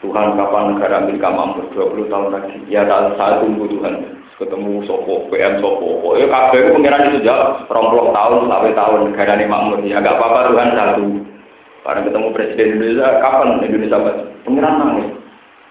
[0.05, 2.57] Tuhan kapan negara Amerika mampu 20 tahun lagi?
[2.69, 4.17] Ya tak saya tunggu Tuhan.
[4.37, 6.17] Ketemu sopo PM sopo.
[6.17, 9.81] Ya kabeh pangeran itu jauh 20 tahun sampai tahun negara ini makmur.
[9.85, 11.05] Ya gak apa-apa Tuhan satu
[11.81, 14.23] karena ketemu Presiden Indonesia, kapan Indonesia maju?
[14.45, 15.07] Pengiran nangis.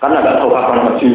[0.03, 1.07] Karena nggak tahu kapan maju.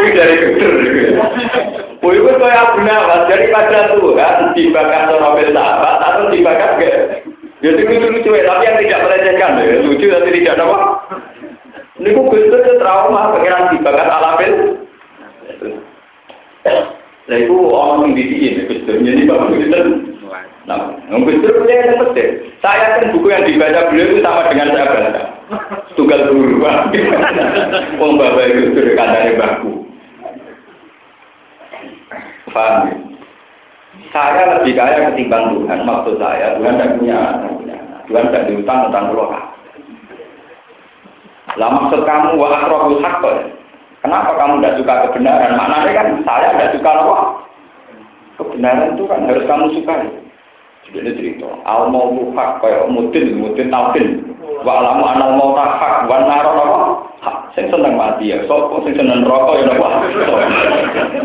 [0.00, 0.72] Ini dari geger.
[2.00, 7.28] Wih, itu kayak benar, daripada Tuhan dibakar Nobel sahabat atau dibakar gak?
[7.60, 10.76] Ya itu lucu-lucu ya, tapi yang tidak melecehkan ya, lucu tapi tidak apa.
[12.00, 14.80] Ini kok Gus Dur trauma, pengiran dibakar alapil.
[17.28, 19.68] Nah itu orang yang didiin, Gus Dur, jadi bapak Gus.
[20.70, 21.26] Nah, yang.
[22.62, 25.22] Saya kan buku yang dibaca beliau itu sama dengan saya baca.
[25.98, 26.62] Tunggal guru,
[27.98, 29.72] Wong bapak Gus Dur kandangnya baku.
[32.54, 32.94] Paham ya?
[34.14, 35.82] Saya lebih kaya ketimbang Tuhan.
[35.82, 37.18] Maksud saya, Tuhan tidak punya.
[38.06, 39.30] Tuhan tidak diutang utang pulau
[41.58, 43.24] Lah maksud kamu wa akrahul haqq.
[44.06, 45.58] Kenapa kamu tidak suka kebenaran?
[45.58, 47.16] Maknanya kan saya tidak suka apa?
[48.38, 50.29] Kebenaran itu kan harus kamu sukai.
[50.90, 54.26] Jadi cerita, al mau hak kayak mudin, mudin tauhid.
[54.66, 56.52] Wa alamu anal mau hak, wa naro?
[57.22, 57.54] Hak.
[57.54, 59.88] Sing seneng mati ya, so sing seneng rokok ya apa?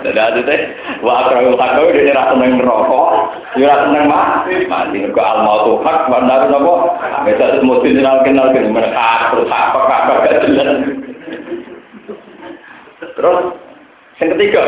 [0.06, 0.60] Jadi ada teh,
[1.02, 3.08] wa akrahu hak kau dia rasa seneng rokok,
[3.58, 4.54] dia rasa seneng mati.
[4.70, 6.74] Mati ke al mau hak, wa naro apa?
[7.26, 10.14] Biasa itu mudin kenal kenal kenal mereka terus apa apa
[10.46, 10.70] jelas.
[13.16, 13.40] Terus,
[14.22, 14.62] yang ketiga,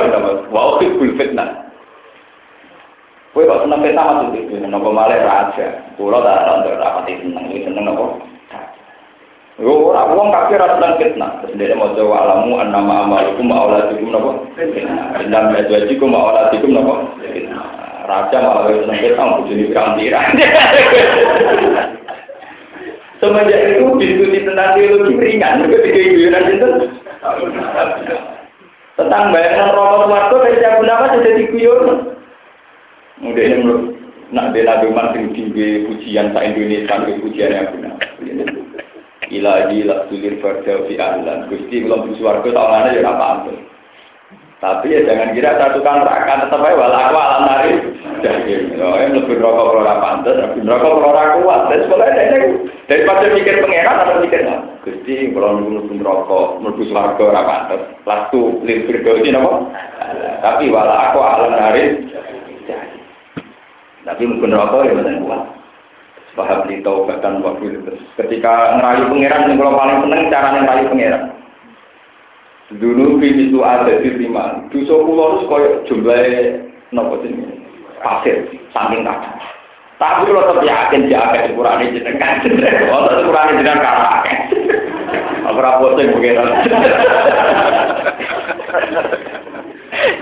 [0.49, 1.66] wa ukibul fitnah.
[3.37, 5.77] Kowe kok seneng peta maksud itu, napa malah raja.
[5.93, 8.17] Kula tak ora rapati seneng, seneng napa?
[9.61, 11.45] Yo ora wong kafir ora seneng fitnah.
[11.45, 14.41] Terus dia mau jawab alamu annama amalukum auladikum napa?
[15.21, 17.13] Dan majwajikum auladikum napa?
[18.09, 20.29] Raja malah seneng fitnah bojone pirang-pirang.
[23.21, 26.69] Semenjak itu diskusi tentang teologi ringan, mereka tiga guyonan itu.
[28.97, 32.17] Tentang bayangan rokok dari siapa nama jadi guyon.
[33.17, 33.83] Mudah ini menurut
[34.29, 37.97] nak bela Umar sing tinggi pujian sa Indonesia ke pujian yang benar.
[39.27, 41.49] Ilahi la sulir farja fi ahlan.
[41.51, 43.59] Gusti kalau di swarga tawanane ya apa antus.
[44.57, 47.71] Tapi ya jangan kira satu kan neraka tetap aja wala aku alam nari.
[48.25, 51.61] Jadi, yang lebih rokok kalau ora pantes, lebih rokok kalau ora kuat.
[51.69, 52.39] Dan sebenarnya ini
[52.89, 54.41] daripada mikir pangeran atau mikir
[54.81, 57.81] Gusti kalau nunggu rokok, nunggu swarga ora pantes.
[58.09, 59.51] Lalu lebih berdosi napa?
[60.41, 61.83] Tapi wala aku alam nari.
[64.07, 65.43] Tapi mungkin rokok ya benar kuat.
[66.39, 67.91] Paham di taubatan waktu itu.
[68.15, 71.23] Ketika ngerayu pangeran, yang kalau paling seneng cara ngerayu pangeran.
[72.77, 74.63] Dulu itu ada di lima.
[74.71, 76.61] Dosa pulau itu koyok jumlahnya
[76.95, 77.43] nopo sini.
[77.99, 79.33] Pasir, saking kacau.
[79.97, 82.45] Tapi kalau tetap yakin dia akan dikurani jenengan.
[82.93, 84.37] Oh, tetap dikurani jenengan karena akeh.
[85.51, 86.47] Aku rapor sing pangeran.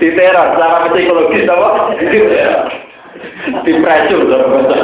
[0.00, 1.68] Diteror, secara psikologis apa?
[2.00, 2.64] Diteror
[3.64, 4.76] dipresul dalam bahasa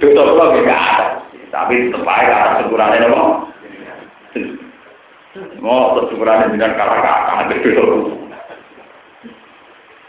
[0.00, 1.06] dosa kula gak ada
[1.50, 3.22] tapi tetep ae arep sepurane nopo
[5.60, 8.20] mau sepurane dengan kata kata dosa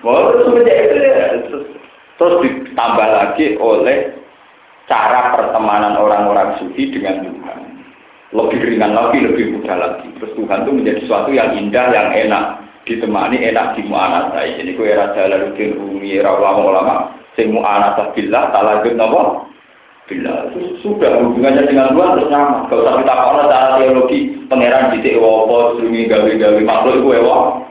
[0.01, 1.57] Mau semenjak itu
[2.17, 4.17] terus ditambah lagi oleh
[4.89, 7.59] cara pertemanan orang-orang sufi dengan Tuhan.
[8.33, 10.09] Lebih ringan lagi, lebih mudah lagi.
[10.17, 12.45] Terus Tuhan itu menjadi sesuatu yang indah, yang enak.
[12.81, 14.57] Ditemani enak di mu'anasai.
[14.57, 19.51] Jadi kue era Jalaluddin Rumi, era ulama-ulama sing mu'anasah billah talajud napa
[20.11, 20.51] Bila
[20.83, 22.67] sudah hubungannya dengan Tuhan terus nyaman.
[22.67, 24.19] Gak usah kita kalau cara teologi
[24.51, 27.63] pangeran di Ewopo, sumi gawe-gawe makhluk itu ewo.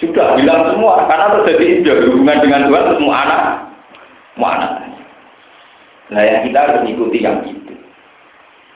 [0.00, 3.42] Sudah bilang semua karena terjadi sudah hubungan dengan Tuhan mau anak,
[4.40, 4.72] mau anak.
[6.08, 7.76] Nah yang kita harus ikuti yang itu.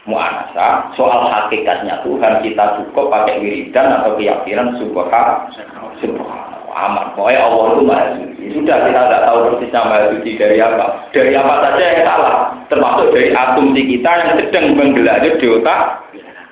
[0.05, 5.49] Mu'anasa, soal hakikatnya Tuhan kita cukup pakai wiridan atau keyakinan subhanallah.
[6.05, 7.17] Subhanallah aman.
[7.17, 8.45] Pokoknya Allah itu maha suci.
[8.57, 10.87] Sudah kita tidak tahu persisnya maha suci dari apa.
[11.13, 12.37] Dari apa saja yang salah.
[12.69, 15.81] Termasuk dari asumsi kita yang sedang menggelajah di otak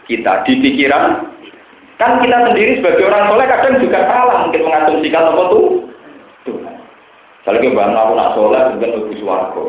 [0.08, 1.04] kita, di pikiran.
[1.96, 5.42] Kan kita sendiri sebagai orang soleh kadang juga salah mungkin mengasumsikan apa.
[6.44, 6.74] Tuhan.
[7.42, 9.64] Kalau kita bangun aku nak soleh, bukan lebih suarga.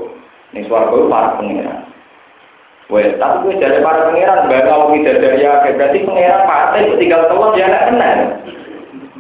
[0.54, 1.80] Ini suarga itu para pengiran.
[2.88, 7.28] Wah, tapi gue jadi para pangeran, baru aku tidak dari ya, berarti pangeran mati, tinggal
[7.28, 8.20] telur dia tidak kenal.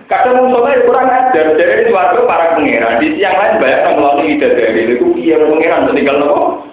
[0.07, 3.03] Kadang wong soleh kurang ajar, dari suatu para pangeran.
[3.03, 6.63] Di siang lain banyak yang melalui ide dari itu biar pangeran tinggal nopo.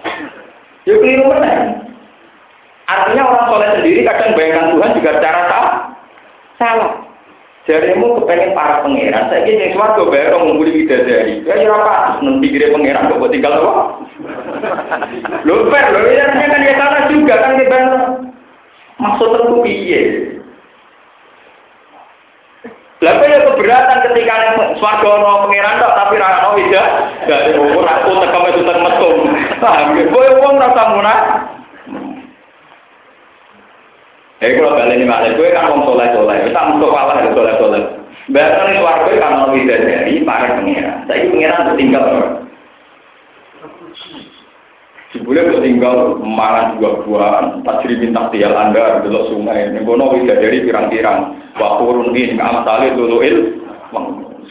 [0.87, 1.83] Ya keliru mana?
[2.87, 5.75] Artinya orang soleh sendiri kadang bayangkan Tuhan juga secara salah.
[6.55, 6.91] Salah.
[7.65, 11.43] Jarimu kepengen para pangeran, saya kira suatu bayar orang mengguli ide dari.
[11.43, 12.23] Ya ya apa?
[12.23, 13.73] Nanti kira pangeran kok tinggal nopo.
[15.43, 17.77] Lo fair, lo ya kan ya salah juga kan kita
[18.95, 20.01] maksud tentu iya.
[23.05, 24.33] Lalu ya keberatan ketika
[24.81, 26.83] swarga ono pangeran tapi ra ono wida.
[27.29, 29.19] Dari umur aku tekem itu tek metung.
[29.61, 30.03] Paham ya?
[30.09, 31.19] Kowe wong rasa munah.
[34.41, 37.53] Eh kalau balik ini malah gue kan wong soleh soleh, kita untuk kalah ya soleh
[37.61, 37.81] soleh.
[38.33, 41.05] Bahkan ini swarga kan ono wida dari para pangeran.
[41.05, 42.05] Saya pangeran tinggal.
[45.15, 50.67] Sebulan kok tinggal mangan buah-buahan, tak jadi bintang tiap anda, belok sungai, negono bisa dari
[50.67, 53.63] pirang-pirang, wakurun ini nggak tali dulu il,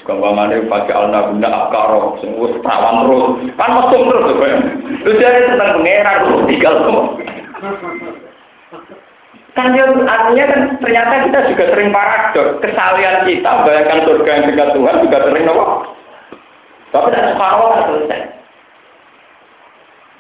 [0.00, 3.24] suka bangane pakai alna guna akaro, semua perawan terus,
[3.60, 4.24] kan mesum terus,
[5.04, 7.04] terus jadi tentang pengeran terus tinggal semua.
[9.52, 14.68] Kan dia artinya kan ternyata kita juga sering paradok, kesalian kita bayangkan surga yang dekat
[14.72, 15.64] Tuhan juga sering nopo.
[16.88, 18.43] Tapi tidak separuh selesai.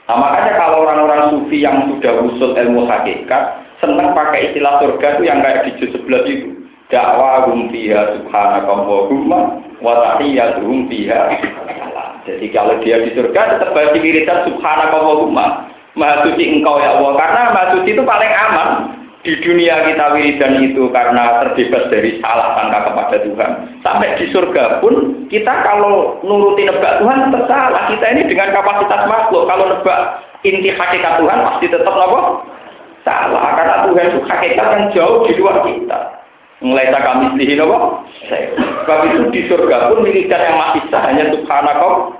[0.04, 5.22] Nah, makanya kalau orang-orang sufi yang sudah usul ilmu hakikat, senang pakai istilah surga itu
[5.24, 6.48] yang kayak di juz 11 itu.
[6.92, 8.72] Dakwa hum fiha subhanaka
[9.80, 11.20] wa tahiyyatuhum fiha
[12.28, 17.12] Jadi kalau dia di surga tetap baca wiridan subhanaka wa Maha suci engkau ya Allah.
[17.14, 18.93] Karena maha suci itu paling aman
[19.24, 23.50] di dunia kita wiridan itu karena terbebas dari salah sangka kepada Tuhan.
[23.80, 27.88] Sampai di surga pun kita kalau nuruti nebak Tuhan tersalah.
[27.88, 29.48] Kita ini dengan kapasitas makhluk.
[29.48, 30.00] Kalau nebak
[30.44, 32.20] inti hakikat Tuhan pasti tetap apa?
[33.00, 33.56] Salah.
[33.56, 35.98] Karena Tuhan itu hakikat yang jauh di luar kita.
[36.60, 37.78] Mulai kami selihin apa?
[38.28, 42.12] Sebab itu di surga pun wiridan yang masih sah hanya subhanallah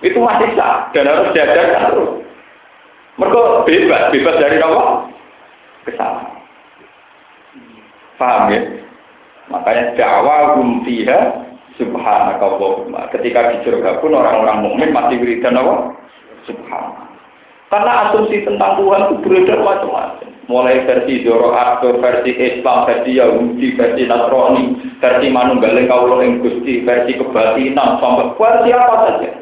[0.00, 2.10] itu masih sah dan harus diajarkan terus.
[3.20, 4.84] Mereka bebas, bebas dari apa?
[5.86, 6.40] Kesalahan.
[8.20, 8.60] Paham ya?
[9.50, 11.20] Makanya dakwah fiha
[11.80, 13.08] subhanaka Allahumma.
[13.10, 15.96] Ketika di surga pun orang-orang mukmin masih wiridan apa?
[16.44, 17.08] Subhanallah.
[17.70, 20.28] Karena asumsi tentang Tuhan itu beredar macam-macam.
[20.50, 24.64] Mulai versi Zoroaster, versi Islam, versi Yahudi, versi Nasrani,
[24.98, 29.39] versi Manunggaling Kaulo Gusti, versi kebatinan, sampai versi apa saja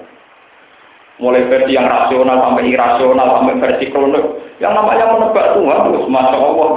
[1.18, 4.24] mulai versi yang rasional sampai irasional sampai versi kronik.
[4.58, 6.68] Yang namanya menebak Tuhan terus masya Allah.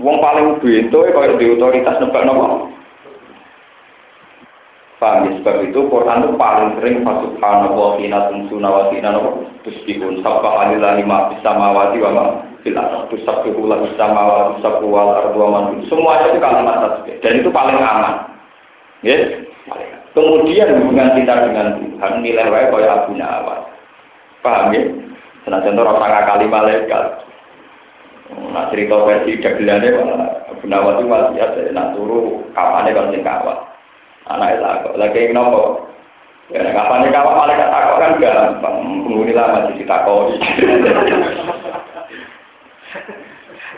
[0.00, 2.72] Wong paling itu kalau di otoritas nebak nopo
[4.96, 5.30] Paham ya?
[5.42, 10.64] sebab itu Quran itu paling sering Subhanallah wa hina tumsuna wa hina nopo Tusbihun sabba
[10.64, 12.24] alillahi ma bisa mawati wa ma
[12.64, 17.14] fil ardi tusabbihu la bisa mawati tusabbihu wal ardu wa man semuanya itu kalimat tasbih.
[17.20, 18.16] Dan itu paling aman.
[19.04, 23.64] Ya paling aman Kemudian hubungan kita dengan Tuhan nilai wae kaya Abu Nawas.
[24.44, 24.84] Paham ya?
[25.48, 27.04] Senajan to rasa kali malaikat.
[28.52, 29.88] Nah cerita versi dagelane
[30.52, 33.58] Abu Nawas itu wasiat nak turu kapane kan sing kawat.
[34.28, 35.88] Itu aku lagi nopo.
[36.52, 38.76] Ya kapane kawat malaikat takok kan gampang.
[39.08, 40.36] Penghuni lama ditakoni.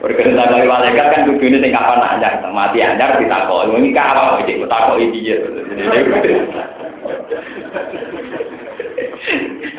[0.05, 3.73] Berkena kali malaikat kan kudu ini tinggal kapan anyar, mati anyar ditakok.
[3.73, 5.41] Ini kapan kok takok iki ya.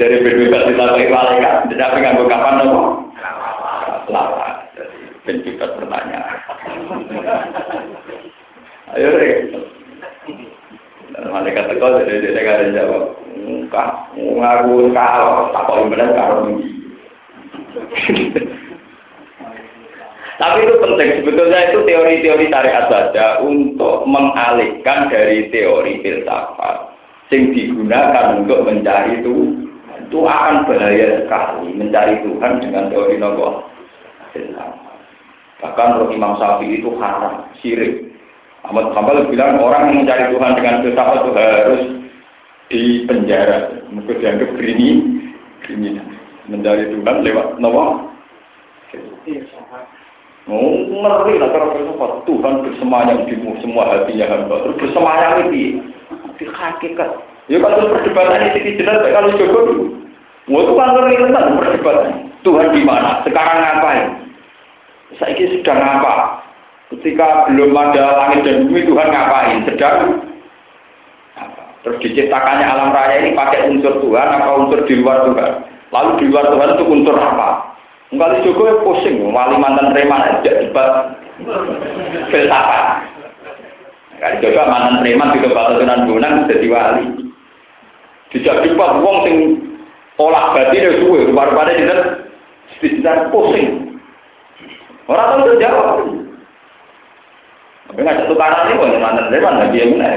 [0.02, 2.82] Dari berbeda ditakok malaikat, tidak pengen kapan nopo?
[4.10, 4.66] Lama.
[5.30, 6.42] Pencipta pertanyaan.
[8.98, 9.46] Ayo deh.
[11.30, 13.14] Malaikat teko jadi dia ada jawab.
[13.46, 16.50] Enggak, ngaku kalau takok benar karo
[20.36, 26.92] Tapi itu penting, sebetulnya itu teori-teori syariat saja untuk mengalihkan dari teori filsafat
[27.32, 29.64] yang digunakan untuk mencari itu
[30.06, 33.66] Itu akan bahaya sekali mencari Tuhan dengan teori nopo.
[35.66, 38.14] Bahkan menurut Imam Syafi'i itu haram, syirik.
[38.70, 41.82] Ahmad Hambal bilang orang yang mencari Tuhan dengan filsafat itu harus
[42.70, 43.82] di penjara.
[43.90, 44.90] Mungkin dianggap grini,
[45.66, 45.98] grini.
[46.54, 48.14] Mencari Tuhan lewat nopo.
[50.46, 52.12] Oh, ngeri lah cara filsafat.
[52.30, 53.34] Tuhan bersemayam di
[53.66, 54.62] semua hatinya hamba.
[54.62, 55.82] Terus bersemayam itu
[56.38, 57.10] di hakikat.
[57.50, 59.74] Ya kalau perdebatan ini jelas kalau Jokowi.
[60.46, 62.14] Wah itu kan ngeri tentang perdebatan.
[62.46, 63.26] Tuhan di mana?
[63.26, 64.06] Sekarang ngapain?
[65.18, 66.46] Saya ini sedang apa?
[66.94, 69.66] Ketika belum ada langit dan bumi Tuhan ngapain?
[69.66, 70.22] Sedang
[71.34, 71.62] apa?
[71.82, 75.52] Terus diciptakannya alam raya ini pakai unsur Tuhan apa unsur di luar Tuhan?
[75.90, 77.75] Lalu di luar Tuhan itu unsur apa?
[78.14, 81.18] Enggak Jokowi pusing, wali mantan preman aja debat
[82.30, 82.86] filsafat.
[84.22, 87.06] Kali juga mantan preman juga batasan gunang jadi wali.
[88.30, 89.38] Dijak debat wong sing
[90.22, 92.02] olah batin suwe, baru-baru tidak
[92.84, 93.98] tidak pusing.
[95.06, 96.25] Orang tahu jawab.
[97.86, 100.10] Tapi nggak satu kanan ini boleh mantan preman lagi yang mana?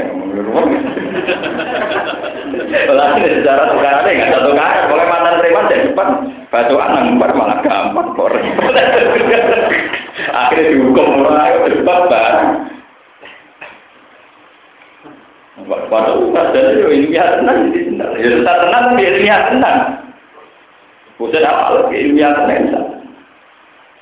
[2.89, 6.09] Kalau ini secara sekarang ini nggak satu kanan, boleh mantan preman jadi depan
[6.49, 8.33] bacaan nangbar malah gampang kok.
[10.29, 12.51] Akhirnya dihukum orang debat bareng.
[15.69, 18.11] Pada umat dan itu ilmiah tenang jadi tenang.
[18.17, 19.79] Ya tetap tenang tapi ilmiah tenang.
[21.21, 22.65] Bukan apa lagi ilmiah tenang.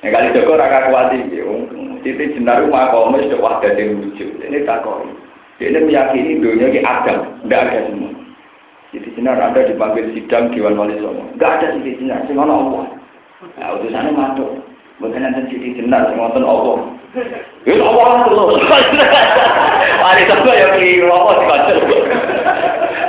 [0.05, 1.41] Yang kali Joko raka kuat ini,
[2.07, 4.39] Siti jenar rumah kaum itu wah dari wujud.
[4.39, 5.03] Ini tak kau.
[5.59, 8.15] Ini meyakini dunia ini ada, tidak ada semua.
[8.95, 11.27] Siti jenar ada dipanggil sidang Dewan Wali Songo.
[11.35, 12.87] Tidak ada Siti jenar, semua Allah.
[13.59, 14.63] Nah, utusannya masuk.
[15.03, 16.95] Bukan nanti Siti jenar, semua Allah.
[17.67, 18.63] Itu Allah terus.
[20.07, 21.73] Hari Sabtu ya keliru Allah dibaca.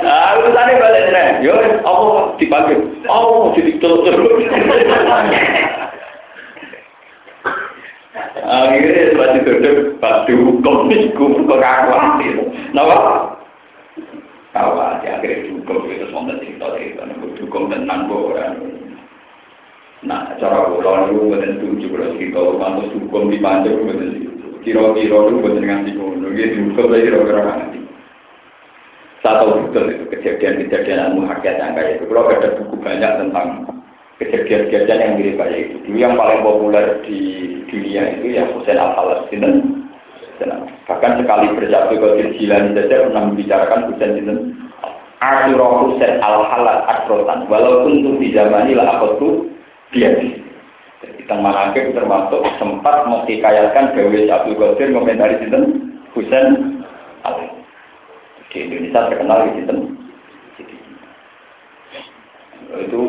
[0.03, 1.27] Nah, urusannya balik nih.
[1.47, 1.55] Yo,
[1.87, 2.83] Allah dipanggil.
[3.07, 4.43] Allah jadi terus terus.
[8.17, 12.43] Akhirnya baju duduk, baju hukum itu pengakuan itu.
[12.73, 12.97] Kenapa?
[14.49, 17.05] Kawan, akhirnya hukum itu semua cerita cerita.
[17.45, 18.57] Hukum tentang orang.
[20.01, 23.99] Nah, cara itu bukan setuju kalau cerita mantu hukum di panjang bukan
[24.65, 26.27] itu bukan ngasih kono.
[26.33, 27.81] Gitu, hukum lagi kira-kira ngasih.
[29.19, 31.19] Satu betul itu kejadian-kejadian
[31.59, 32.03] yang kayak itu.
[32.07, 33.68] Kalau ada buku banyak tentang
[34.19, 35.75] kejadian-kejadian yang mirip kayak itu.
[35.87, 37.19] Dulu yang paling populer di
[37.71, 39.49] dunia itu ya Hussein al Palestina.
[40.85, 44.35] Bahkan sekali berjatuh ke Jilani saja pernah membicarakan Hussein itu.
[45.23, 47.47] Asyura Hussein al Halal Adrotan.
[47.47, 49.33] Walaupun untuk di zaman ini lah aku tuh
[49.95, 50.11] dia.
[50.99, 55.59] Jadi teman akhir termasuk sempat mengikayakan Dewi Abdul Qadir komentari itu
[56.11, 56.83] Hussein
[57.23, 57.39] al
[58.51, 59.63] Di Indonesia terkenal di
[62.77, 63.03] itu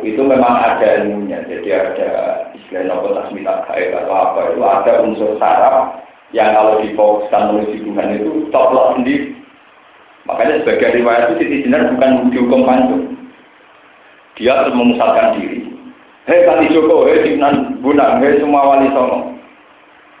[0.00, 1.44] itu memang ada ilmunya.
[1.44, 2.08] Jadi ada
[2.56, 4.40] istilah nopo tasmita gaib atau apa.
[4.56, 6.00] Itu ada unsur saraf
[6.32, 9.36] yang kalau difokuskan menuju Tuhan itu coplok sendiri.
[10.24, 13.04] Makanya sebagai riwayat itu Siti Jenar bukan dihukum pancung
[14.40, 15.60] dia harus memusatkan diri.
[16.24, 19.34] Hei Kali Joko, hei Simnan Bunang, hei semua wali songo.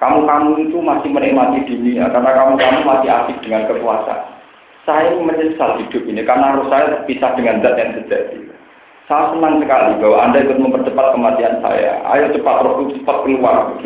[0.02, 4.32] Kamu-kamu itu masih menikmati dunia karena kamu-kamu masih asik dengan kekuasaan
[4.82, 8.38] saya menyesal hidup ini karena harus saya terpisah dengan zat yang sejati
[9.12, 12.00] saya senang sekali bahwa Anda ikut mempercepat kematian saya.
[12.16, 13.76] Ayo cepat roh cepat keluar.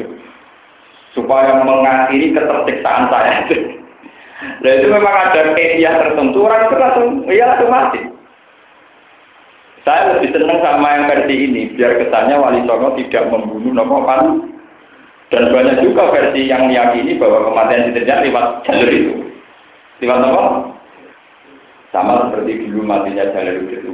[1.18, 3.42] Supaya mengakhiri ketersiksaan saya.
[4.36, 8.00] Nah itu memang ada media tertentu, orang itu langsung, iya langsung mati.
[9.80, 14.52] Saya lebih senang sama yang versi ini, biar kesannya Wali Songo tidak membunuh Nomopan.
[15.26, 19.14] Dan banyak juga versi yang meyakini bahwa kematian tidak lewat jalur itu.
[20.04, 20.44] Lewat apa?
[21.90, 23.90] Sama seperti dulu matinya jalur itu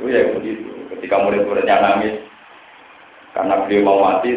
[0.00, 0.68] itu ya begitu.
[0.96, 2.16] Ketika murid-muridnya nangis
[3.36, 4.32] karena beliau mau mati,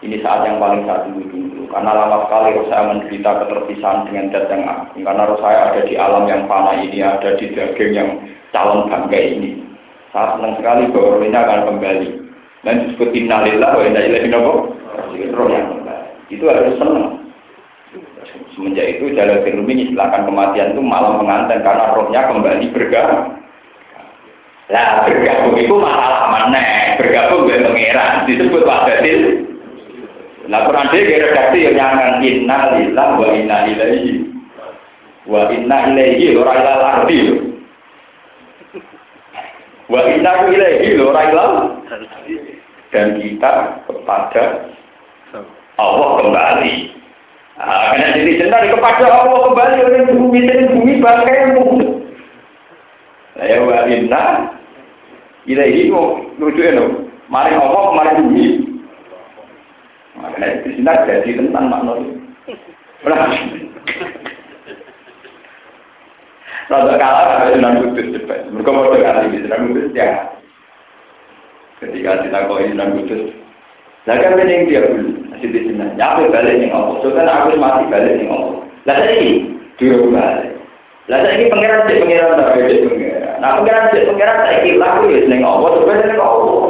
[0.00, 1.62] ini saat yang paling saat dulu dulu.
[1.68, 5.04] Karena lama sekali saya menderita keterpisahan dengan zat yang agung.
[5.04, 8.08] Karena saya ada di alam yang panah ini, ada di daging yang
[8.56, 9.60] calon bangkai ini.
[10.16, 12.08] Saya senang sekali bahwa roh ini akan kembali.
[12.62, 14.32] Dan disebut innalillah wa inna ilaihi.
[16.32, 17.20] Itu harus senang.
[18.52, 23.41] Semenjak itu jalan firmin silakan kematian itu malam pengantin karena rohnya kembali bergerak
[24.72, 26.96] Nah, bergabung itu masalah mana?
[26.96, 29.20] Bergabung dengan pangeran disebut wahdatil.
[30.48, 34.32] Nah, Quran dia redaksi yang nyangan inna lillah wa inna ilaihi.
[35.28, 37.20] Wa inna ilaihi ora ilal ardi.
[39.92, 41.52] Wa inna ilaihi ora ilal
[42.96, 43.52] dan kita
[43.84, 44.72] kepada
[45.76, 46.76] Allah kembali.
[47.60, 51.64] Nah, karena jadi jenar kepada Allah kembali oleh bumi dan bumi bangkaimu.
[53.36, 54.24] Saya wa inna
[55.46, 56.86] Ilahi kok lucu ya
[57.32, 58.44] Mari ngomong, mari bumi.
[60.20, 62.12] Makanya di sini jadi tentang makna itu.
[66.70, 68.48] Rada kalah ada Sunan Kudus cepat.
[68.48, 70.08] Mereka mau dengar di Sunan Kudus ya.
[71.82, 73.34] Ketika kita kau Sunan Kudus,
[74.06, 75.84] lah kan ini dia dulu masih di sini.
[75.98, 76.96] Nyampe balik yang Allah.
[77.02, 78.54] So kan aku mati balik yang Allah.
[78.88, 80.52] Lah ini dua balik.
[81.10, 83.21] Lah ini pangeran cek pangeran tak beda pangeran.
[83.42, 85.68] Nah pangeran cek pangeran saya kira aku ya seneng Allah.
[85.74, 86.62] Sebenarnya seneng Allah.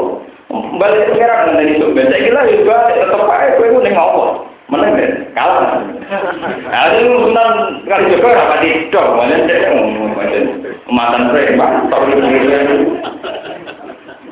[0.80, 1.86] Balik pangeran nanti itu.
[1.92, 3.54] Saya kira ya balik tetap aja.
[3.60, 4.28] Kau itu neng Allah.
[4.72, 5.84] Menang deh, kalah.
[6.64, 7.48] Nah, itu Sunan
[7.84, 9.60] kali juga rapat itu, banyak deh,
[10.88, 12.16] mantan preman, tapi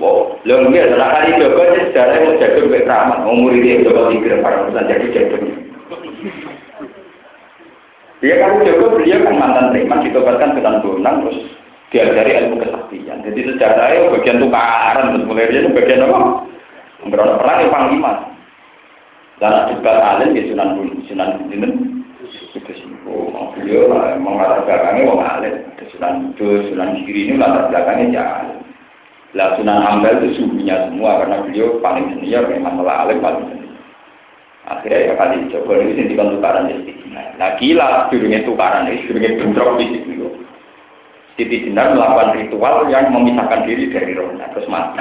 [0.01, 4.41] Oh, lho nggih ora kali Joko sejarah mau jago mek ramah, umur ini Joko tiga
[4.41, 5.37] para pesan jadi jago.
[8.25, 11.53] Dia kan Joko beliau kan mantan preman ditobatkan dengan bonang terus
[11.91, 13.23] diajari ilmu kesaktian.
[13.27, 16.19] Jadi sejarahnya bagian tukaran terus mulai dia itu bagian apa?
[17.11, 18.13] Berapa perang yang panglima.
[19.41, 21.65] Dan juga alim di Sunan Bun, Sunan Bun
[22.31, 25.55] itu oh, beliau memang latar belakangnya wong alim.
[25.91, 28.61] Sunan Bun, Sunan Giri ini latar belakangnya jalan.
[29.33, 33.61] Lah Sunan Ampel itu suhunya semua karena beliau paling senior memang masalah alim paling senior.
[34.69, 37.27] Akhirnya ya kali coba ini sih dikon tukaran istiqomah.
[37.41, 40.20] Nah gila durungnya tukaran ini durungnya bentrok di situ.
[41.41, 45.01] Siti Jenar melakukan ritual yang memisahkan diri dari rohnya terus mati.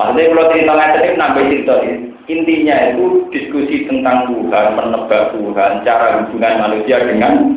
[0.00, 1.94] Maksudnya kalau cerita tadi nambah cerita ini.
[2.24, 7.52] Intinya itu diskusi tentang Tuhan, menebak Tuhan, cara hubungan manusia dengan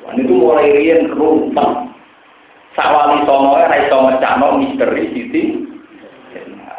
[0.00, 1.92] Tuhan itu mulai rian rumput.
[2.72, 5.42] Sawali songo ora iso mecano misteri siti.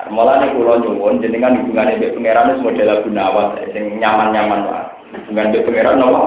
[0.10, 4.86] Malah nek kula nyuwun jenengan hubungane mbek pangeran wis model gunawan sing nyaman-nyaman wae.
[5.22, 6.22] Hubungan mbek pangeran napa?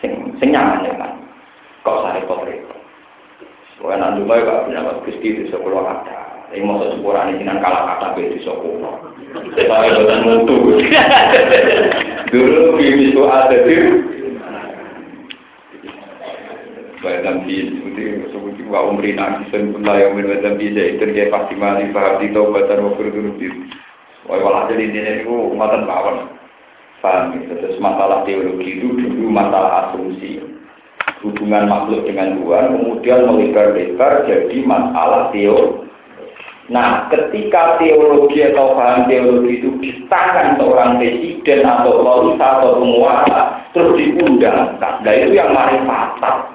[0.00, 1.12] Sing sing nyaman-nyaman.
[1.84, 2.40] Kok sare kok
[3.80, 6.20] Soalnya nanti mau gak punya Gusti di sekolah kata.
[6.52, 8.94] Ini mau sepurane jinan kalah kata be di sekolah.
[9.56, 10.56] Saya bosan mutu.
[12.30, 13.76] Dulu bisu ada di
[17.00, 21.88] Badan bi seperti seperti wa umri pun lah yang badan bi jadi terjadi pasti mali
[21.96, 23.48] faham di tahu badan wa kurun di.
[24.28, 26.28] Wah jadi ini itu umatan bawaan.
[27.00, 30.49] Paham Terus masalah teologi itu dulu masalah asumsi
[31.20, 35.90] hubungan makhluk dengan Tuhan kemudian melebar-lebar jadi masalah teologi.
[36.70, 43.40] Nah, ketika teologi atau paham teologi itu di tangan seorang presiden atau polisa atau penguasa,
[43.74, 45.02] terus diundangkan.
[45.02, 46.46] Nah, itu yang mari fatal.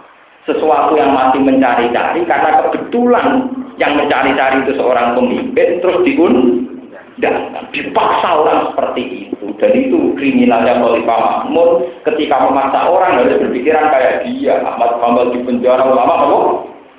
[0.47, 7.63] Sesuatu yang masih mencari-cari, karena kebetulan yang mencari-cari itu seorang pemimpin, terus diundangkan.
[7.75, 9.34] Dipaksa orang seperti itu.
[9.55, 14.59] Dan itu kriminalnya Khalifah Mahmud ketika memaksa orang harus berpikiran kayak dia.
[14.63, 16.39] Ahmad Bambal di penjara, ulama apa?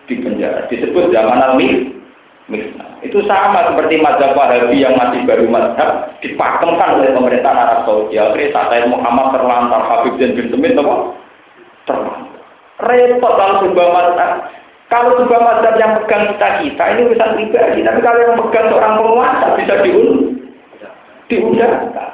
[0.08, 0.64] Di penjara.
[0.72, 1.92] Disebut zaman al-Mih.
[3.02, 8.16] Itu sama seperti mazhab Wahabi yang masih baru mazhab dipakemkan oleh pemerintah Arab Saudi.
[8.16, 10.96] Akhirnya saat Muhammad terlantar, Habib dan bin Semit apa?
[11.84, 12.40] Terlantar.
[12.86, 14.32] Repot kalau sebuah mazhab.
[14.86, 17.80] Kalau sebuah mazhab yang pegang kita kita ini urusan pribadi.
[17.82, 20.10] Tapi kalau yang pegang seorang penguasa bisa diun
[21.26, 22.10] diundangkan.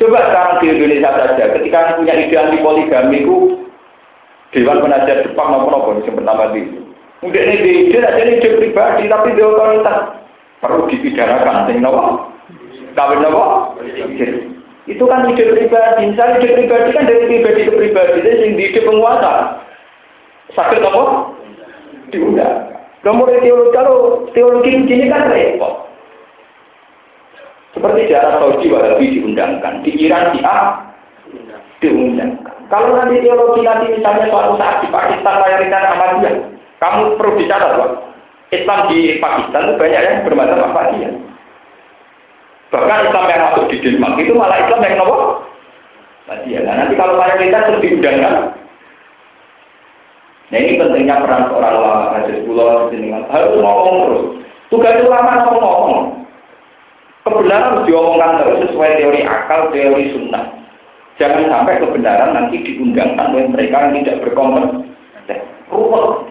[0.00, 3.36] Coba sekarang di Indonesia saja, ketika punya ide anti poligami itu
[4.56, 6.80] Dewan Penasihat Jepang maupun apa yang pertama itu
[7.20, 10.24] Mungkin ini ide aja ide pribadi, tapi di otoritas
[10.64, 11.68] perlu dipidanakan.
[11.68, 12.32] Sing nopo?
[12.96, 13.76] Kawin nopo?
[14.88, 16.08] Itu kan ide pribadi.
[16.08, 18.24] Misalnya ide pribadi kan dari pribadi ke pribadi.
[18.24, 19.60] Jadi di ide penguasa.
[20.56, 21.04] Sakit apa?
[22.08, 22.72] Diundang.
[23.04, 25.89] Nomor teologi kalau teologi ini kan repot.
[27.70, 30.34] Seperti di Arab Saudi Wahabi diundangkan, di Iran
[31.80, 32.56] diundangkan.
[32.70, 36.34] Kalau nanti teologi nanti misalnya suatu saat di Pakistan mayoritas Ahmadiyah,
[36.78, 37.90] kamu perlu bicara Pak.
[38.50, 41.12] Islam di Pakistan itu banyak yang bermacam Ahmadiyah.
[42.70, 45.16] Bahkan Islam yang masuk di Denmark itu malah Islam yang nopo.
[46.26, 46.62] Ahmadiyah.
[46.62, 48.34] Nah nanti kalau mayoritas terus diundangkan,
[50.50, 54.24] Nah ini pentingnya peran seorang ulama hadis pulau harus ngomong terus.
[54.66, 56.26] Tugas ulama ngomong.
[57.30, 60.44] Kebenaran diomongkan terus sesuai teori akal, teori sunnah.
[61.22, 64.90] Jangan sampai kebenaran nanti diundangkan oleh mereka yang tidak berkompeten.
[65.70, 66.26] Ruwet.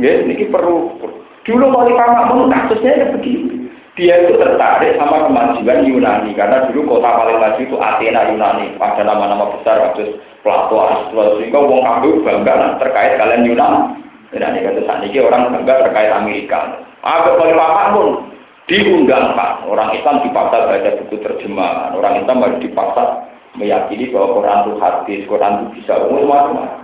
[0.00, 0.96] Ya, ini perlu.
[1.42, 3.68] Dulu Khalifah Makmun kasusnya ya begini.
[3.92, 8.72] Dia itu tertarik sama kemajuan Yunani karena dulu kota paling maju itu Athena Yunani.
[8.80, 14.01] Ada nama-nama besar waktu Plato, Aristoteles sehingga wong kabeh bangga terkait kalian Yunani.
[14.32, 16.80] Yunani kata saat ini orang bangga terkait Amerika.
[17.04, 18.32] Agak Khalifah Makmun
[18.64, 19.68] diundangkan.
[19.68, 21.92] Orang Islam dipaksa baca buku terjemahan.
[21.92, 23.28] Orang Islam harus dipaksa
[23.60, 26.80] meyakini bahwa Quran itu hadis, Quran itu bisa umum macam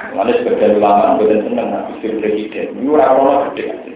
[0.00, 1.44] Lalu sebagian ulama bukan
[1.92, 2.72] Gus Dur presiden.
[2.72, 3.92] Ini orang-orang gede.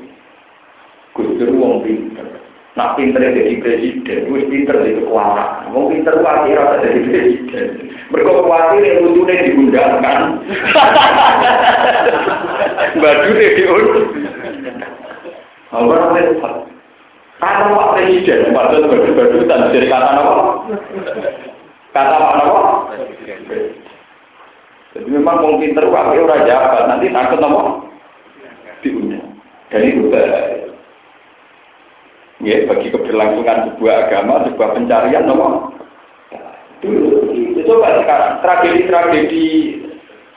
[1.17, 2.44] Gus Dur wong pinter.
[2.75, 5.71] Nak pinter jadi presiden, gue pinter jadi kekuatan.
[5.71, 7.69] Mau pinter khawatir rasa jadi presiden.
[8.11, 10.43] Mereka khawatir yang butuhnya diundangkan.
[12.99, 14.11] Baju deh diundang.
[15.71, 16.35] Apa namanya?
[17.39, 20.33] Kata Pak Presiden, padahal badu-badutan dari kata apa?
[21.95, 22.61] Kata Pak apa?
[24.95, 27.63] Jadi memang mau pinter wakil orang jabat, nanti takut apa?
[28.83, 29.39] Diundang.
[29.71, 30.11] Dan itu
[32.43, 35.31] ya bagi keberlangsungan sebuah agama, sebuah pencarian?
[36.83, 39.47] Dulu, itu coba sekarang tragedi-tragedi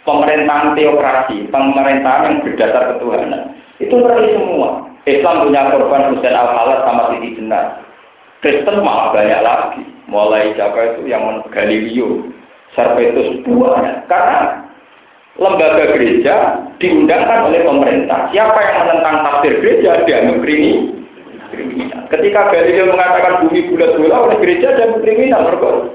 [0.07, 3.51] pemerintahan teokrasi, pemerintahan yang berdasar ketuhanan,
[3.83, 4.87] itu berarti semua.
[5.07, 7.79] Islam punya korban Husain al Halat sama Siti Jenar.
[8.43, 9.83] Kristen malah banyak lagi.
[10.11, 12.27] Mulai siapa itu yang Galileo,
[12.75, 14.03] Servetus buahnya.
[14.11, 14.67] Karena
[15.39, 18.27] lembaga gereja diundangkan oleh pemerintah.
[18.35, 21.86] Siapa yang menentang tafsir gereja dianggap kriminal.
[22.07, 25.91] Ketika Galileo mengatakan bumi bulat bola oleh gereja dan kriminal, mereka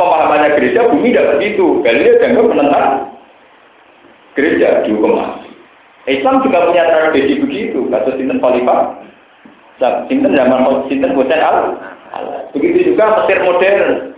[0.00, 1.66] pemahamannya gereja bumi tidak begitu.
[1.84, 2.86] Galileo dianggap menentang
[4.32, 5.52] gereja dihukum mati.
[6.08, 7.84] Islam juga punya tradisi begitu.
[7.92, 9.04] Kasus Sinten Khalifah,
[10.08, 11.76] Sinten zaman Sinten Hussein al
[12.56, 14.16] Begitu juga Mesir modern.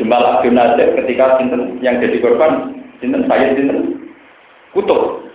[0.00, 0.56] Jemal Abdul
[1.04, 4.08] ketika Sinten yang jadi korban, Sinten saya Sinten
[4.72, 5.28] kutub.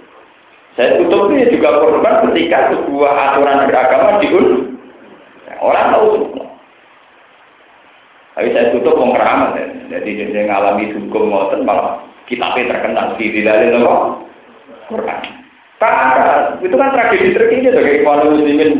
[0.73, 4.76] Saya kutub ini juga korban ketika sebuah aturan beragama diun
[5.61, 6.47] Orang tahu semua.
[8.37, 9.65] Tapi saya tutup wong keramat ya.
[9.97, 13.17] Jadi dia ngalami hukum ngoten malah kitabnya terkenal.
[13.17, 13.95] Di dalam apa?
[14.87, 15.21] Quran.
[15.77, 18.71] Karena itu kan tragedi terkini sebagai kaum muslimin.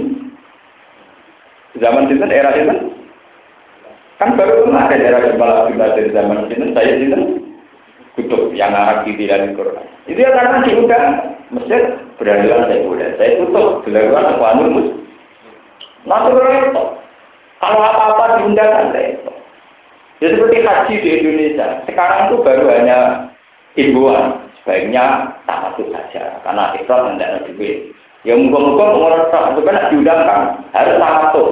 [1.77, 2.97] Zaman itu era itu
[4.17, 7.37] kan baru kemarin era kepala dari zaman itu saya itu
[8.17, 9.85] kutub yang arah di dalam Quran.
[10.09, 11.05] Itu ya karena diundang.
[11.47, 11.79] Mesir
[12.19, 13.85] beranilah saya udah saya tutup.
[13.87, 14.89] Dilakukan apa mus
[16.07, 16.87] Nanti repot.
[17.59, 19.35] Kalau apa-apa diundangkan repot.
[20.23, 21.67] Ya seperti haji di Indonesia.
[21.85, 23.29] Sekarang itu baru hanya
[23.75, 24.47] himbauan.
[24.63, 26.41] Sebaiknya tak saja.
[26.41, 27.91] Karena ikhlas tidak ada duit.
[28.25, 30.41] Ya muka-muka pengurus tak itu kan diundangkan.
[30.73, 31.49] Harus tak masuk.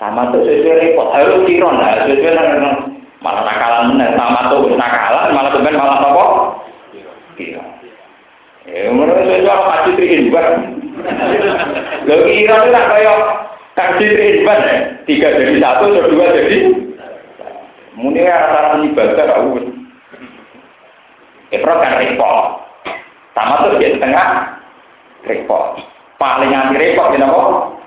[0.00, 1.08] Tak masuk sesuai repot.
[1.12, 1.78] Harus kiron.
[1.78, 2.74] Harus sesuai dengan
[3.22, 4.18] malah nakalan menang.
[4.18, 5.26] Tak masuk nakalan.
[5.36, 6.24] Malah sebenarnya malah apa?
[7.36, 7.68] Kiron.
[8.66, 10.46] Ya menurut saya kalau haji terimbas.
[12.08, 13.16] Lalu kiron itu kayak
[13.72, 14.76] Kaji Ridwan ya,
[15.08, 16.58] tiga jadi satu, dua jadi
[17.96, 19.64] muni rasa ibadah aku.
[21.52, 22.64] Ifrat kan repot.
[23.32, 24.60] Sama tuh di tengah
[25.24, 25.80] repot.
[26.20, 27.80] Paling anti repot ya kok.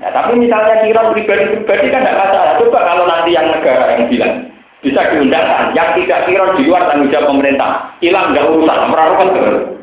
[0.00, 2.56] Nah, tapi misalnya kira pribadi-pribadi kan tidak masalah.
[2.56, 4.34] Coba kalau nanti yang negara yang bilang
[4.80, 9.79] bisa diundangkan, yang tidak kira di luar tanggung jawab pemerintah, hilang nggak urusan, merarukan terus.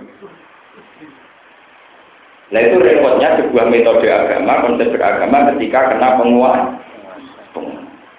[2.48, 6.80] Nah itu repotnya sebuah metode agama, konsep beragama ketika kena penguasa.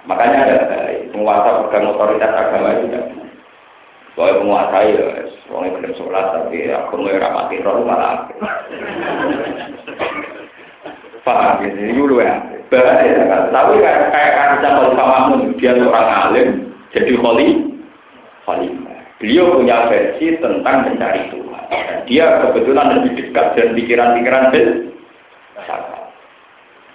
[0.05, 0.59] Makanya ada
[1.12, 3.05] penguasa pegang otoritas agama itu tidak.
[4.12, 5.07] Soalnya penguasa ya,
[5.49, 8.29] soalnya belum sholat tapi aku mau rapati roh malah.
[11.24, 12.37] Paham gitu, ini dulu ya.
[12.68, 13.43] Bahaya kan.
[13.49, 16.49] Tapi kayak kalau sama dia seorang alim,
[16.93, 17.49] jadi kholi,
[18.45, 18.97] khalifah.
[19.18, 21.64] Beliau punya versi tentang mencari Tuhan.
[22.06, 26.14] Dia kebetulan lebih dekat dan pikiran-pikiran filsafat.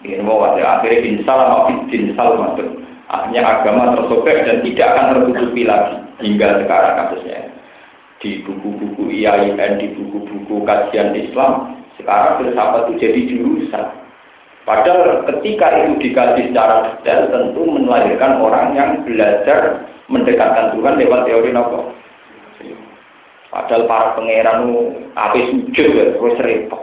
[0.08, 2.68] Ini mau wajah akhirnya insal sama insal maksud.
[3.12, 7.40] Akhirnya agama tersobek dan tidak akan tertutupi lagi hingga sekarang kasusnya.
[8.24, 13.86] Di buku-buku IAIN, di buku-buku kajian Islam, sekarang filsafat itu jadi jurusan.
[14.64, 21.52] Padahal ketika itu dikaji secara detail tentu melahirkan orang yang belajar mendekatkan Tuhan lewat teori
[21.52, 21.92] nopo
[23.54, 24.66] Padahal para pangeran
[25.14, 26.82] api sujud ya, terus repot.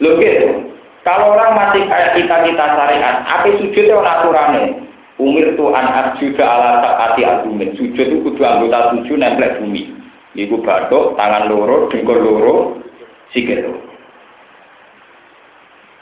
[0.00, 0.72] Lho gitu.
[1.04, 4.80] Kalau orang masih kayak kita kita syariat, api sujud itu aturannya.
[5.20, 5.86] Umir Tuhan
[6.18, 7.76] juga ala hati argumen.
[7.76, 9.92] Sujud itu kudu anggota tujuh nempel bumi.
[10.34, 12.82] Iku batuk, tangan loro, dengkul loro,
[13.30, 13.80] sikil loro.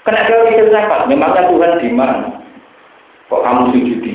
[0.02, 1.04] Kena jauh itu siapa?
[1.06, 2.40] Memangnya Tuhan di mana?
[3.28, 4.14] Kok kamu sujudi?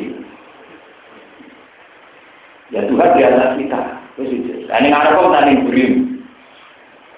[2.73, 3.96] Ya Tuhan di atas kita.
[4.17, 5.93] Nah, ini ada kok tadi bulim.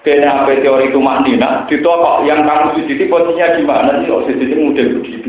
[0.00, 4.08] Kena apa teori itu maknina, ditokok yang kamu sujudi posisinya di mana sih?
[4.08, 5.28] Oh, sujudi model begitu.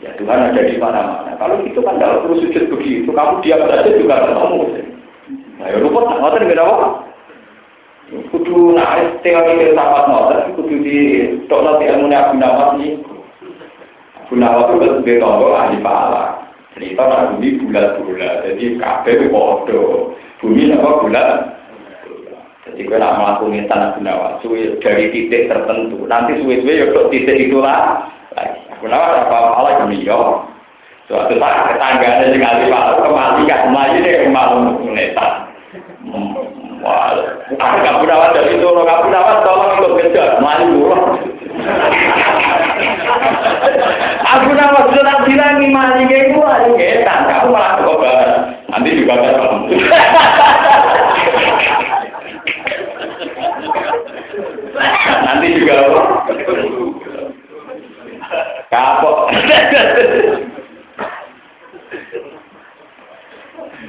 [0.00, 1.36] Ya Tuhan ada di mana-mana.
[1.36, 4.60] Kalau itu kan kalau perlu sujud begitu, kamu diam saja juga ketemu.
[5.60, 6.88] Nah, ya lupa, ngotot nggak apa.
[8.32, 10.98] Kudu naik teori filsafat ngotot, kudu di
[11.48, 12.92] tok nanti ilmu Abu Nawas nih.
[14.24, 16.35] Abu Nawas itu betul ahli pahala
[16.76, 21.28] cerita nak bumi bulat bulat jadi kafe podo Bumi apa bulat?
[22.68, 26.04] Jadi gue nak melakukan tanah gunawan, suwe dari titik tertentu.
[26.04, 28.04] Nanti suwe-suwe ya titik itulah.
[28.84, 30.44] Gunawan apa malah demi yo.
[31.08, 34.58] Suatu saat tetangga ada yang ngasih malu kemali kan kemali deh malu
[34.92, 35.32] netan.
[36.84, 37.16] Wah,
[37.56, 40.94] aku gak gunawan dari itu, gak gunawan tolong ikut kejar, malu dulu.
[44.36, 48.28] Aku nama sudah bilang nih mali kayak gue, ngetan, kamu malah kekobar.
[48.68, 49.32] Nanti juga kan
[55.24, 56.02] Nanti juga apa?
[58.68, 59.16] Kapok.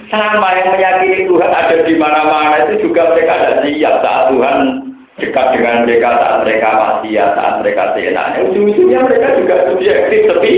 [0.07, 4.86] Sama yang meyakini Tuhan ada di mana-mana itu juga mereka ada siap saat Tuhan
[5.17, 8.39] dekat dengan mereka saat mereka masih ya saat mereka seenaknya.
[8.45, 10.53] Ujung-ujungnya mereka juga subjektif sepi,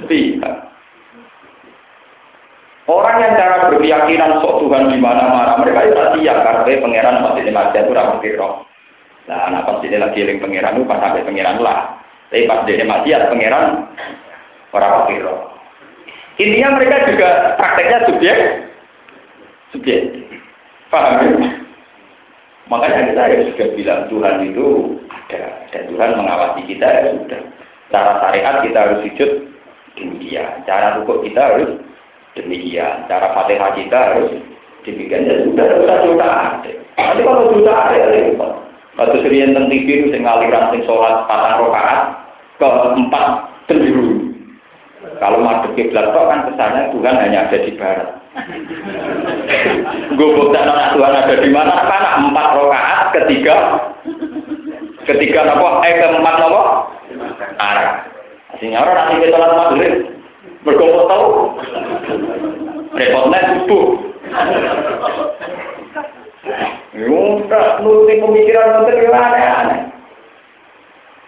[0.00, 0.20] sepi.
[2.86, 7.52] Orang yang cara berkeyakinan sok Tuhan di mana-mana, mereka itu siap karena pangeran masih di
[7.52, 8.62] masjid itu ramu roh.
[9.26, 11.98] Nah, anak pas ini lagi pangeran itu pas sampai pangeran lah.
[12.30, 13.90] Tapi pas dia maksiat pangeran
[14.70, 15.26] orang kafir.
[16.36, 18.38] Intinya mereka juga prakteknya subjek,
[19.74, 20.00] subjek.
[20.92, 21.65] Paham ya?
[22.66, 24.66] Makanya kita ya sudah bilang Tuhan itu
[25.06, 27.42] ada dan Tuhan mengawasi kita ya sudah.
[27.94, 29.30] Cara syariat kita harus sujud
[29.94, 30.50] demikian.
[30.66, 31.70] Cara hukum kita harus
[32.34, 33.06] demikian.
[33.06, 34.28] Cara fatihah kita harus
[34.82, 35.30] demikian.
[35.30, 36.72] Ya sudah, sudah sudah ada.
[36.98, 38.34] Nanti kalau sudah ada ya.
[38.96, 42.16] Waktu serian tentang TV itu sing aliran sing sholat patang rokaat
[42.56, 43.26] ke empat
[43.68, 44.32] penjuru.
[45.20, 48.08] Kalau madep kiblat kan kesannya Tuhan hanya ada di barat.
[50.16, 51.72] Gue bukti anak Tuhan ada di mana?
[51.88, 53.56] Kan empat rokaat ketiga
[55.06, 56.62] ketiga nopo eh keempat nopo
[57.60, 58.04] arah.
[58.56, 59.94] Artinya orang nanti kita sholat maghrib
[60.64, 61.26] berkumpul tahu
[62.96, 63.86] repotnya subuh.
[66.96, 69.80] Yaudah, nuruti pemikiran yang aneh-aneh.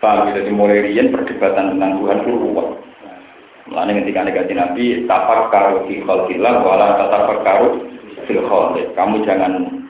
[0.01, 2.88] Paham, jadi mulai rian perdebatan tentang Tuhan itu ruwet.
[3.69, 7.85] Mulanya ketika negatif Nabi, tapak karu fi khalqillah, wala tapak karu
[8.25, 8.41] fil
[8.97, 9.85] Kamu jangan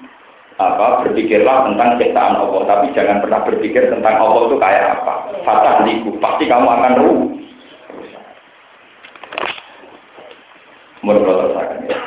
[0.59, 5.15] apa berpikirlah tentang ciptaan Allah, tapi jangan pernah berpikir tentang Allah itu kayak apa.
[5.47, 7.21] Fatah liku, pasti kamu akan ruh.
[11.07, 11.99] Menurut saya ya.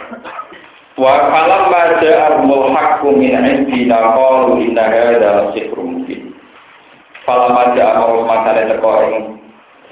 [1.00, 6.36] Wa falam ma ja'ahumul haqqu min indina qalu inna hadza sihrun mubin.
[7.24, 9.16] Falam ma ja'ahumul masale teko ing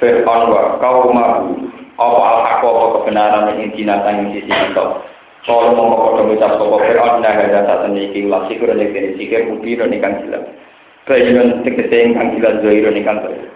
[0.04, 1.69] Fir'aun wa qaumahu
[2.00, 4.86] apa al haqqu apa kebenaran ing indina tang sisi kita.
[5.44, 9.44] Kalau mau padha ngucap sapa Fir'aun nah hadza saten iki la sihrun ing kene sikir
[9.52, 10.44] mubin kan jelas.
[11.04, 13.52] Bayinan tegese ingkang jelas zahirun ingkang baik.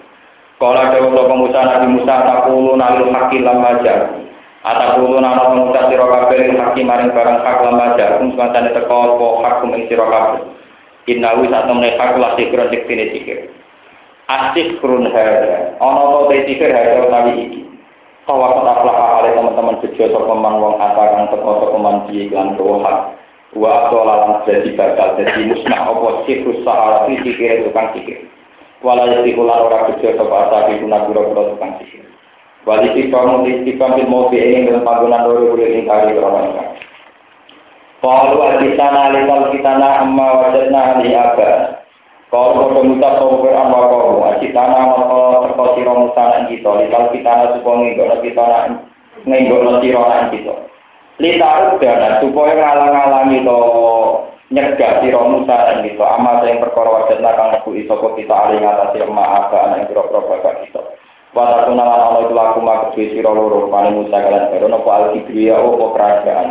[0.59, 4.23] Kala dewa sapa Musa Nabi Musa takulu nalil haqqi lamma ja'ahum
[4.63, 10.07] Atakulo nana pengucap hakim maring barang hak lama jarum semacam teko apa hakum ing siro
[10.07, 10.39] kabeh.
[11.11, 13.11] Innawi saat temen hak lah sikron diktine.
[14.31, 15.11] Asik kurun
[16.47, 16.71] sikir
[17.35, 17.72] iki.
[18.23, 22.27] Kawa kota aflah ale teman-teman bejo sapa man wong apa kang teko sapa man di
[22.27, 22.97] iklan hak.
[23.51, 28.23] Wa lalang jadi bakal jadi musnah apa sikrus sahara sikir tukang sikir.
[28.79, 32.07] Walau yati kula ora bejo sapa asabi guna pura-pura tukang sikir.
[32.63, 36.63] Wali kita kita bil mobi ini dengan panggungan dulu boleh ingkari orang ini.
[37.99, 41.82] Kalau di sana lekal kita na amma wajadna ahli apa.
[42.33, 46.65] Kalau kau muta sopo amma kau, kita na maka terkau siro muta na kita.
[46.65, 50.53] Lekal kita na supaya nggak kita na nggak siro na kita.
[51.77, 53.59] Dana supaya ngalang-alangi to
[54.49, 56.05] nyegah siro muta na kita.
[56.09, 60.65] Amma yang perkara wajadna kang nebu isoko kita ahli ngatasi emma apa anak kira-kira bapak
[60.65, 60.81] kita.
[61.37, 64.89] Wata kuna lan ana iku laku mak kedue sira loro pane Musa kalan Firaun apa
[64.89, 66.47] al kibriya apa kerajaan.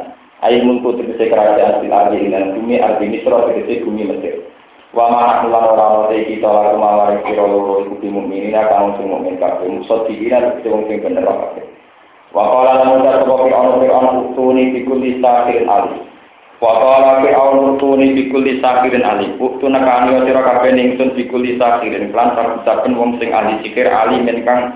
[0.46, 4.51] Ayo mungku tegese kerajaan sing arti lan bumi arti Misra tegese bumi Mesir.
[4.92, 8.92] Wa ma lan ora ana te kita laku mawari sira loro iku di mukminin kang
[9.00, 11.64] sing mukmin kabeh musa tegese wong sing bener kabeh.
[12.32, 16.12] Wa qala lan Musa sapa Firaun Firaun utuni bi kulli sakirin alim.
[16.62, 19.34] Wa qala Fir'aun tuni bikuli sakirin ali.
[19.34, 22.14] Buktu nekani sira kabeh ningsun bikuli sakirin.
[22.14, 24.70] Lan saben wong sing ahli sikir ali men kang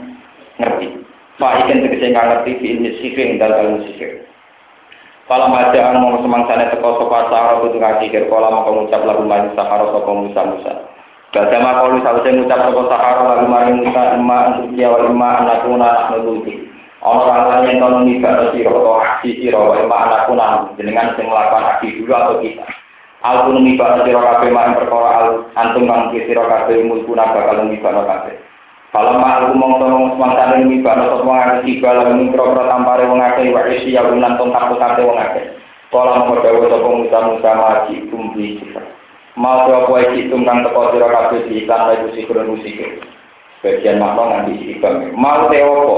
[0.59, 0.99] ngerti.
[1.39, 4.26] Fa iken tegese kang ngerti fi ini sikir dalal sikir.
[5.27, 9.91] Kala majaan mau semangsane teko sapa sahara kudu ngakir kala mau ngucap lagu mari sahara
[9.91, 10.73] sapa Musa Musa.
[11.35, 16.71] Baca makalu sawise ngucap sapa sahara lagu mari Musa untuk dia wa emma anakuna nulunti.
[17.03, 21.31] Orang lain yang kalau nibak siro atau aksi siro, wa ima anakku nang jenengan sing
[21.31, 22.67] melakukan aksi dulu atau kita.
[23.23, 27.95] Aku nibak siro kafe main perkara al antum kang siro kafe mulku naga kalau nibak
[27.95, 28.35] no kafe.
[28.97, 33.05] Kalau mah aku mau tolong semangsa nibak no semua aksi tiba lalu mikro pro tampare
[33.05, 35.53] wong akeh wa isi ya unan tong kapu kafe wong akeh.
[35.93, 38.89] Kala mongko dawuh sapa Musa Musa maji tumbi sifat.
[39.37, 43.05] Mau apa iki kang teko sira kabeh di iklan iku sikron musik.
[43.61, 45.13] Bagian makna nganti iklan.
[45.13, 45.97] Mau te apa?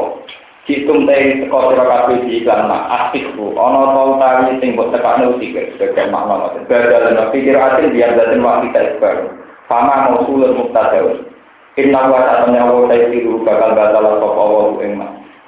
[0.66, 5.38] Hitung teh teko sira kabeh di iklan mak asikku ana ta utawi sing mbok tekakne
[5.38, 6.50] musik bagian makna.
[6.66, 9.38] Badal lan pikir asin biar daden waktu kita ikbar.
[9.70, 11.37] Fama mausulul muktadaun.
[11.78, 14.98] Inna wa ta'ala wa ta'ala bakal batal sapa Allah ing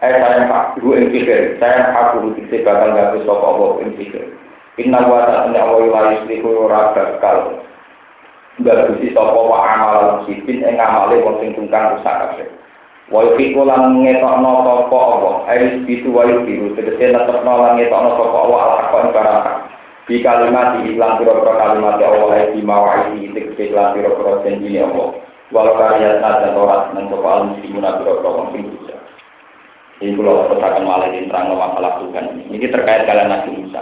[0.01, 4.31] Eh saya pak guru ing pikir, saya aku dikse bakal gak bisa apa ing pikir.
[4.79, 7.59] Inna wa ta'ala wa la yuslihu ora bakal
[8.63, 12.47] gak sapa wa amal sipin ing amale wong sing tungkang rusak kabeh.
[13.11, 18.39] Wa yufiku lan ngetokno sapa apa, ai bisu wa yufiku tegese netepno lan ngetokno sapa
[18.39, 19.47] apa al hakon barang
[20.07, 25.27] di kalimat di iklan pira-pira kalimat Allah di mawaihi tegese iklan pira-pira janji Allah.
[25.51, 28.71] Walau karya dan torat dan soal muslimun pira-pira wong sing
[30.01, 32.57] ini kalau terangkan malah ini terang masalah ini.
[32.57, 33.81] Terkait kalian Nabi Musa.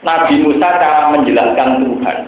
[0.00, 2.18] Nabi Musa cara menjelaskan Tuhan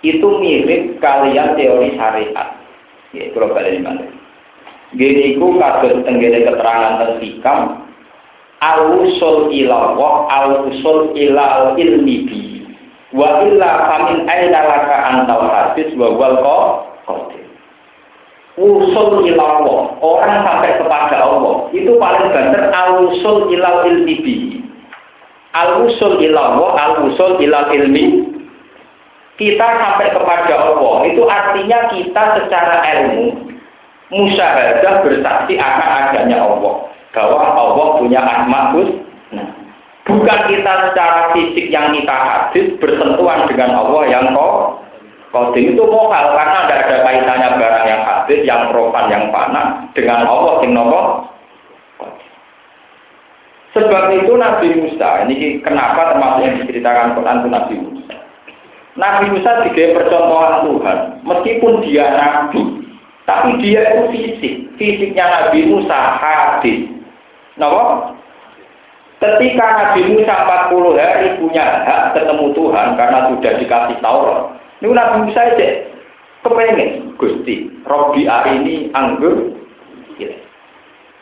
[0.00, 2.56] itu mirip kalian teori syariat.
[3.12, 4.16] Ya, kalau kalian ini
[4.96, 7.84] Gini ku kados tenggene keterangan tentang
[8.64, 12.24] al-usul ilallah al-usul ilal ilmi
[13.12, 16.36] wa illa famin aina laka antal hadis wa wal
[17.08, 17.44] qadir.
[18.58, 24.36] Usul ilallah orang sampai kepada Allah itu paling benar al usul ilal ilmi bi.
[25.54, 28.34] Al usul ilallah al usul ilal ilmi.
[29.38, 33.54] Kita sampai kepada Allah itu artinya kita secara ilmu
[34.10, 36.90] musyahadah bersaksi akan adanya Allah.
[37.14, 38.78] Bahwa Allah punya asma
[39.34, 39.48] nah,
[40.08, 44.88] bukan kita secara fisik yang kita hadis bersentuhan dengan Allah yang kok
[45.28, 50.24] Kodim itu mokal karena tidak ada kaitannya barang yang hadis, yang profan, yang panah dengan
[50.24, 51.28] Allah sing nopo.
[53.76, 58.16] Sebab itu Nabi Musa, ini kenapa termasuk yang diceritakan Quran itu Nabi Musa.
[58.96, 60.98] Nabi Musa juga percontohan Tuhan,
[61.28, 62.62] meskipun dia nabi,
[63.28, 64.54] tapi dia itu fisik.
[64.80, 66.88] Fisiknya Nabi Musa hadis.
[67.60, 68.16] Nopo?
[69.18, 70.30] Ketika Nabi Musa
[70.70, 75.68] 40 hari punya hak ketemu Tuhan karena sudah dikasih Taurat, ini Nabi Musa aja
[76.46, 79.58] kepengen Gusti, Robi hari ini anggur.
[80.22, 80.30] Ya.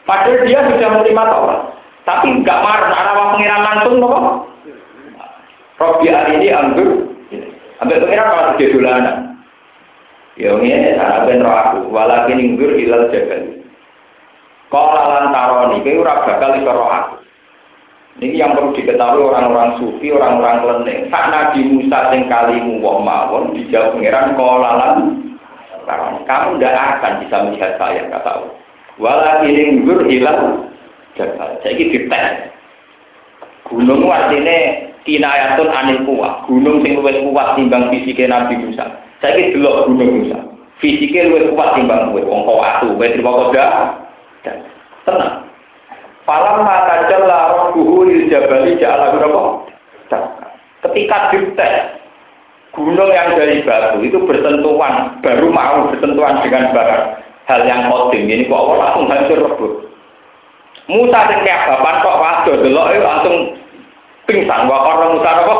[0.04, 1.60] Padahal dia sudah menerima Taurat,
[2.04, 4.44] tapi nggak marah arah pengiran langsung loh.
[5.80, 7.16] Robi hari ini anggur.
[7.32, 7.48] Ya.
[7.80, 9.16] Ambil pengiran kalau dia dolanan.
[10.36, 13.56] Ya ini cara ben aku, walakin inggur ilal jagal.
[14.68, 17.25] Kalau lantaroni, kau ora bakal iso aku.
[18.16, 21.12] Ini yang perlu diketahui orang-orang sufi, orang-orang kelenteng.
[21.12, 25.26] Sak Nabi Musa sing kalimu wong mawon dijawab pangeran kolalan
[26.26, 28.52] kamu tidak akan bisa melihat saya kata Allah.
[28.98, 30.66] Walakin gur hilang
[31.14, 31.54] jabal.
[31.62, 32.50] Saya ini dites.
[33.66, 34.58] Gunung artinya
[35.06, 36.48] kinayatun anil kuat.
[36.50, 38.86] Gunung sing luwih kuat timbang fisiknya Nabi Musa.
[39.22, 40.38] Saya ini delok gunung Musa.
[40.82, 42.22] Fisiknya luwih kuat timbang kowe.
[42.24, 43.30] Wong kau atu, kowe terima.
[45.06, 45.34] Tenang.
[46.26, 49.42] Falam mata jalla rabbuhu lil jabali ja'ala berapa?
[50.82, 51.74] Ketika dites
[52.74, 57.22] gunung yang dari batu itu bersentuhan, baru mau bersentuhan dengan barat.
[57.46, 59.72] Hal yang kodim ini kok Allah langsung hancur rebut.
[60.90, 63.36] Musa sing bapak kok wado delok langsung
[64.26, 64.66] pingsan.
[64.66, 65.56] Wa orang Musa apa?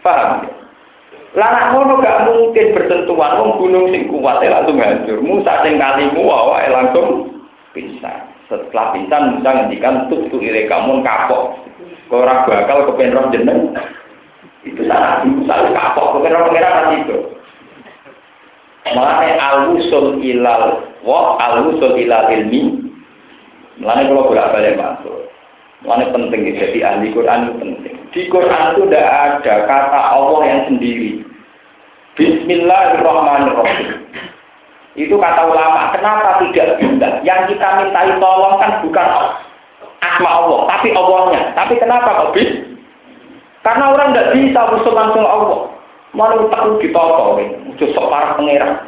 [0.00, 0.59] Paham?
[1.30, 5.22] Lanak ngono gak mungkin bersentuhan wong gunung sing kuat langsung hancur.
[5.22, 7.30] Musa sing kalimu wae langsung
[7.70, 8.26] bisa.
[8.50, 11.54] Setelah bisa Musa ngendikan tuh ire kamu kapok.
[12.10, 13.70] Ora bakal kepen roh jeneng.
[14.66, 17.18] Itu salah Musa kapok kepen roh pengira itu.
[18.90, 22.90] Mulane al-usul ilal wa al-usul ilal ilmi.
[23.78, 25.30] Mulane kalau bolak-balik masuk.
[25.80, 27.94] Mulane penting jadi ahli Quran itu penting.
[28.12, 31.24] Di Quran itu tidak ada kata Allah yang sendiri.
[32.20, 33.88] Bismillahirrahmanirrahim.
[34.98, 37.08] Itu kata ulama, kenapa tidak bisa?
[37.24, 39.08] Yang kita mintai tolong kan bukan
[40.04, 41.56] asma Allah, tapi Allahnya.
[41.56, 42.60] Tapi kenapa kok bisa?
[43.64, 45.60] Karena orang tidak bisa usul langsung Allah.
[46.10, 47.38] Mana tak ditolong,
[47.70, 48.82] itu sok parah pengeran.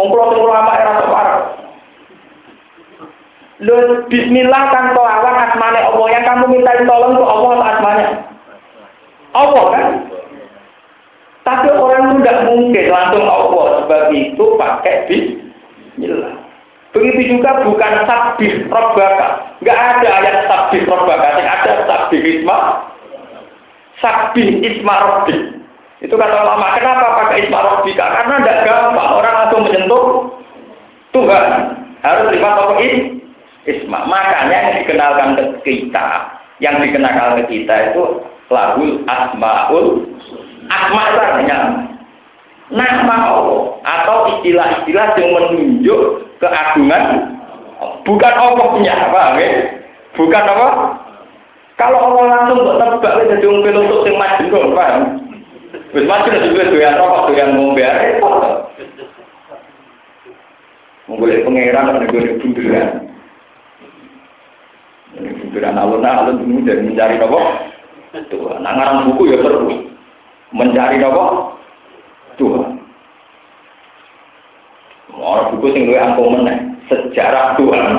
[0.00, 1.12] Mengkulau ulama era sok
[3.56, 3.64] parah.
[3.64, 8.08] Lu bismillah kan kelawan asmane Allah yang kamu minta tolong itu Allah atau asmanya?
[9.32, 9.86] Allah kan?
[11.46, 16.34] Tapi orang itu tidak mungkin langsung Allah sebab itu pakai bismillah.
[16.92, 19.28] Begitu juga bukan sabih robbaka.
[19.60, 22.56] Enggak ada ayat sabih robbaka, ada sabih isma.
[24.00, 25.36] Sabih isma robbi.
[26.04, 28.04] Itu kata ulama, kenapa pakai isma robbika?
[28.04, 30.04] Karena tidak gampang orang langsung menyentuh
[31.12, 31.48] Tuhan.
[32.04, 32.50] Harus lima
[32.80, 33.15] ini?
[33.66, 34.06] Isma.
[34.06, 36.06] Makanya yang dikenalkan ke kita,
[36.62, 38.02] yang dikenalkan ke kita itu
[38.48, 39.86] lahul asmaul
[40.70, 41.58] asma itu artinya
[42.70, 46.00] nama Allah atau istilah-istilah yang menunjuk
[46.42, 47.04] keagungan
[48.02, 49.50] bukan Allahnya, paham ya?
[50.16, 50.68] Bukan apa?
[51.76, 55.02] Kalau Allah langsung buat tebak jadi orang filosof yang maju paham?
[55.92, 58.42] Wis maju juga doyan rokok, doyan ngombe repot.
[61.06, 63.05] Menggolek pangeran negara bunderan.
[65.56, 67.40] Bunderan alun-alun kemudian mencari apa?
[68.28, 68.60] Tuhan.
[68.60, 69.88] Nah, ngarang buku ya terus.
[70.52, 71.24] Mencari apa?
[72.36, 72.76] Tuhan.
[75.16, 76.60] Orang buku sing luwih angko meneh,
[76.92, 77.96] sejarah Tuhan.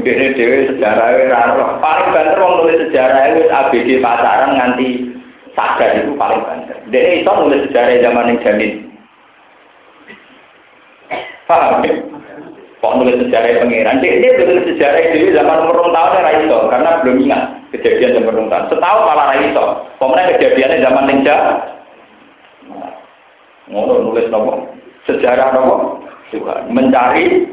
[0.00, 5.12] Dene dhewe sejarah ora Paling banter wong nulis sejarah wis ABG pacaran nganti
[5.52, 6.80] sadar itu paling banter.
[6.88, 8.72] Dene iso nulis sejarah zaman yang jamin.
[11.44, 11.92] Paham ya?
[12.82, 14.02] Kok nulis sejarah pangeran?
[14.02, 18.34] Dia, dia nulis sejarah itu zaman umur tahun ya iso karena belum ingat kejadian zaman
[18.42, 18.70] umur tahun.
[18.74, 19.64] Setahun malah iso.
[20.02, 21.36] Pemenang kejadiannya zaman ninja.
[23.70, 24.66] Ngono nulis nopo
[25.06, 26.02] sejarah nopo
[26.34, 27.46] Tuhan mencari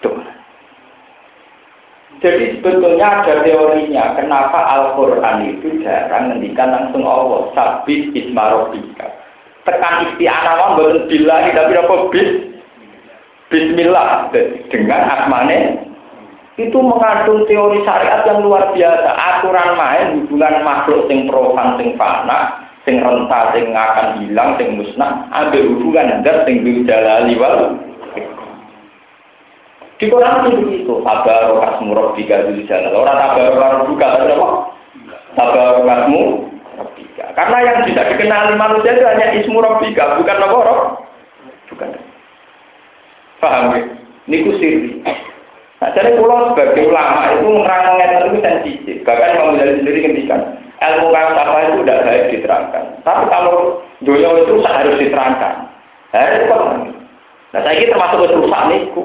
[0.00, 0.34] Tuhan.
[2.24, 7.52] Jadi sebetulnya ada teorinya kenapa Al-Quran itu jarang ngendikan langsung Allah.
[7.52, 9.04] Sabit ismarobika.
[9.68, 12.55] Tekan isti'anah bukan billahi tapi apa bis
[13.46, 14.34] Bismillah
[14.74, 15.86] dengan asmane
[16.58, 19.06] itu mengandung teori syariat yang luar biasa.
[19.12, 25.30] Aturan main hubungan makhluk sing profan sing fana, sing renta sing akan hilang, sing musnah,
[25.30, 27.76] ada hubungan dan sing jalali wal
[29.96, 30.92] di Quran itu begitu.
[31.00, 32.92] Tabarokas murabika di jalan.
[32.92, 34.48] Orang tabarokas buka tapi apa?
[35.36, 36.22] Tabarokasmu
[37.16, 40.56] Karena yang bisa dikenali manusia itu hanya ismu rabbika, bukan apa
[41.72, 42.15] Bukan.
[43.40, 43.80] Paham ya?
[44.26, 45.00] Niku sirri.
[45.76, 48.96] Nah, jadi pulau sebagai ulama itu menerangkan itu sensitif.
[49.04, 50.40] Bahkan Imam Ghazali sendiri ngendikan,
[50.80, 52.84] ilmu apa itu tidak baik diterangkan.
[53.04, 55.54] Tapi kalau dunia itu harus diterangkan.
[56.16, 56.80] Nah, itu kan.
[57.54, 59.02] Nah, saya ini termasuk rusak niku.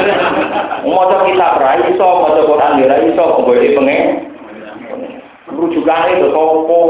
[0.88, 4.04] Mau kita berai iso, mau Quran dia iso, boleh pengen.
[5.52, 6.80] Rujukan itu sopo.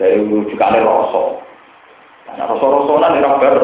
[0.00, 1.26] Saya rujukan rosok.
[2.36, 3.54] Nah, rosok-rosokan ini rabar,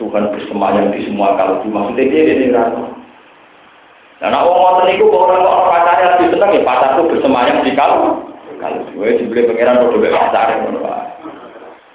[0.00, 2.96] Tuhan bersemayam di semua kalau maksudnya dia ini rano.
[4.22, 8.22] Nah, orang ngotot itu orang orang pacarnya lebih senang ya pacarku bersemayam di kalau
[8.62, 10.46] kalau gue dibeli pangeran udah bebas pacar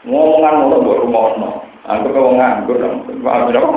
[0.03, 1.49] ngomongan ngotot buat rumah no.
[1.87, 3.71] Aku kau nganggur dong, paham dong?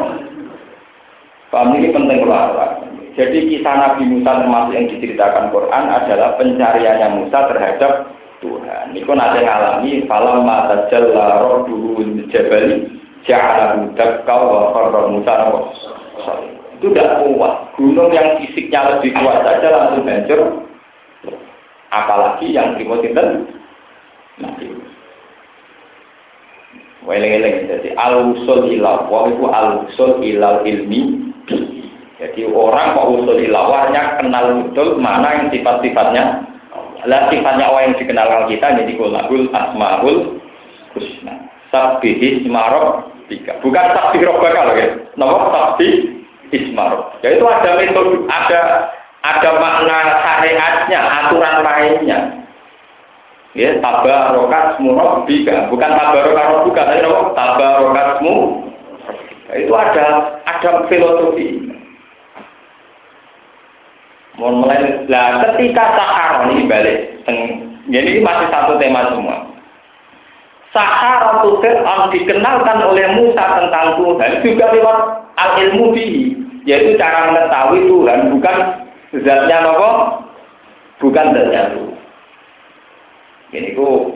[1.55, 2.83] Paham ini penting keluar.
[3.15, 8.11] Jadi kisah Nabi Musa termasuk yang diceritakan Quran adalah pencariannya Musa terhadap
[8.43, 8.99] Tuhan.
[8.99, 12.03] Ini kan ada ngalami falam mata jalla roh dulu
[12.35, 13.77] jabali Ja'ala
[14.25, 15.35] kau wa qarra Musa
[16.81, 17.55] Itu tidak kuat.
[17.77, 20.41] Gunung yang fisiknya lebih kuat saja langsung hancur.
[21.93, 23.45] Apalagi yang timotitan
[24.41, 24.73] nanti.
[27.05, 27.69] Weleng-weleng.
[27.69, 29.05] Jadi al-usul ilah.
[29.13, 31.29] Wah itu al-usul ilal ilmi.
[32.21, 36.25] Jadi orang kok usul ilawahnya kenal betul mana yang sifat-sifatnya.
[37.09, 40.37] Lah sifatnya orang yang dikenal kita jadi kulahul asmaul
[40.93, 41.49] husna.
[41.73, 43.57] Sabbihi ismarok tiga.
[43.63, 44.89] Bukan sabbi robbaka loh ya.
[45.15, 46.21] Nomor sabbi
[46.51, 47.23] ismarok.
[47.23, 48.61] Ya itu ada metode, ada
[49.23, 52.19] ada makna syariatnya, aturan lainnya.
[53.55, 55.71] Ya, tabarokasmu robbika.
[55.71, 58.35] Bukan tabarokat bukan tapi nomor tabarokasmu.
[59.51, 61.71] Itu ada ada filosofi.
[64.39, 67.13] Mulai, lah ketika sahar ini balik,
[67.93, 69.50] jadi masih satu tema semua.
[70.71, 74.99] Saharatul Fir'aun dikenalkan oleh Musa tentang Tuhan juga lewat
[75.35, 78.57] al-ilmu bihi, yaitu cara mengetahui Tuhan bukan
[79.27, 79.91] zatnya nopo,
[81.03, 81.99] bukan zatnya Tuhan.
[83.51, 84.15] Ini ku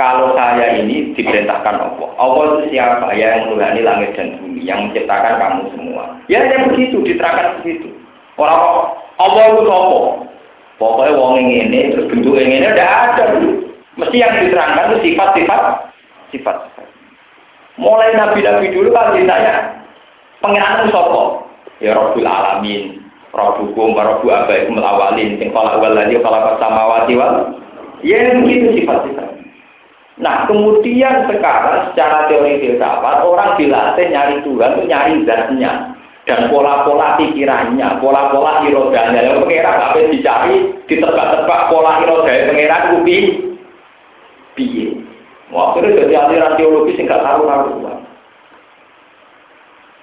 [0.00, 4.88] kalau saya ini diperintahkan Allah, Allah itu siapa ya yang menulani langit dan bumi, yang
[4.88, 6.04] menciptakan kamu semua.
[6.28, 7.92] Ya yang begitu, diterangkan begitu.
[8.40, 10.00] Orang Allah itu apa?
[10.76, 13.24] Pokoknya wong ini terus bentuk ini udah ada.
[13.96, 15.62] Mesti yang diterangkan itu sifat-sifat
[16.30, 16.56] sifat.
[17.76, 19.84] Mulai nabi-nabi dulu kan ditanya
[20.40, 21.44] pengiran sopo
[21.80, 23.04] ya Rabbul Alamin,
[23.36, 27.60] Rabbukum wa Rabbu abaikum awalin, sing awal lagi kala samawati wal.
[28.00, 29.28] Ya begitu sifat-sifat.
[30.16, 35.72] Nah kemudian sekarang secara teori filsafat orang dilatih nyari Tuhan itu nyari zatnya
[36.24, 39.20] dan pola-pola pikirannya, pola-pola irodanya.
[39.20, 40.56] Yang pengira apa dicari,
[40.88, 42.98] ditebak-tebak pola irodanya pengira itu
[44.56, 44.96] piye.
[45.54, 47.86] Akhirnya jadi aliran teologi sing gak tahu tahu.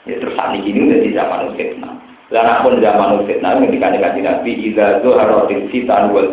[0.08, 1.94] Ya terus saat ini udah di zaman fitnah.
[2.32, 6.32] Dan pun zaman fitnah ketika dikaji Nabi idza zuharatil fitan wal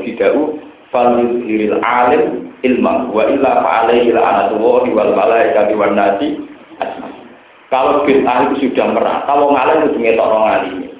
[0.90, 6.38] falil alim ilma wa illa fa alaihi la'natullahi wal malaikati wan nasi
[7.70, 10.90] Kalau bid'ah itu sudah merata, kalau ngalim itu ngetok ngalim.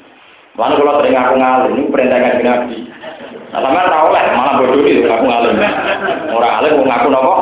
[0.55, 2.79] Mana kalau sering aku ngalim, ini perintah Nabi.
[3.51, 5.59] Nah, sama tahu lah, malah bodoh itu ngaku ngalim.
[6.31, 7.35] Orang ngalim mau ngaku nopo.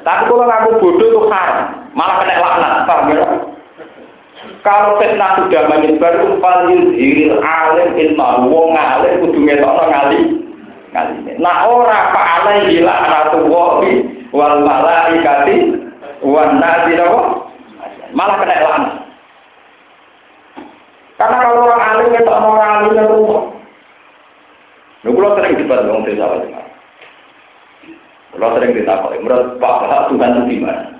[0.00, 1.58] Tapi kalau ngaku bodoh itu haram,
[1.92, 3.26] malah kena laknat, paham ya?
[4.64, 10.20] Kalau fitnah sudah menyebar itu paling hiril alim ilmu wong alim kudu ngetokno ngali
[10.90, 11.16] ngali.
[11.38, 13.78] Nah ora pak alaihi laknatullah
[14.34, 15.70] wal malaikati
[16.26, 16.98] wan nasi
[18.10, 18.94] malah kena laknat.
[21.14, 22.88] Karena kalau orang alim ngetokno ngali
[25.06, 26.62] Lu kalau sering debat dengan desa apa
[28.34, 30.98] Kalau sering ditakoi, menurut Pak Tuhan itu gimana?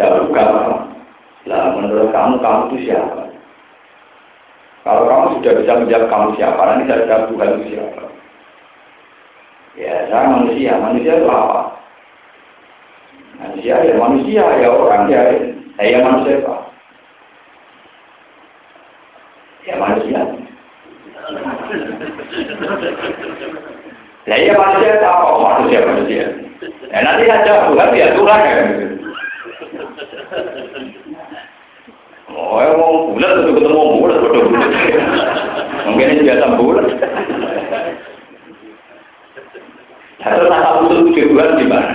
[0.00, 0.88] Jawab gampang.
[1.44, 3.28] Lah menurut kamu, kamu itu siapa?
[4.88, 8.02] Kalau kamu sudah bisa menjawab kamu siapa, nanti saya jawab Tuhan itu siapa.
[9.78, 10.72] Ya, saya manusia.
[10.80, 11.60] Manusia itu apa?
[13.38, 15.22] Manusia ya manusia, ya orang ya.
[15.76, 16.56] Saya ya manusia apa?
[19.68, 20.20] Ya manusia.
[24.28, 25.26] Nah iya manusia apa?
[25.38, 26.24] Manusia, manusia.
[26.90, 28.56] Ya nanti saja Tuhan ya Tuhan ya.
[32.28, 34.70] Oh, ya mau bulat itu ketemu bulat, bodoh bulat.
[35.88, 36.86] Mungkin ini biasa bulat.
[40.18, 41.92] Satu rasa usul wujud Tuhan gimana?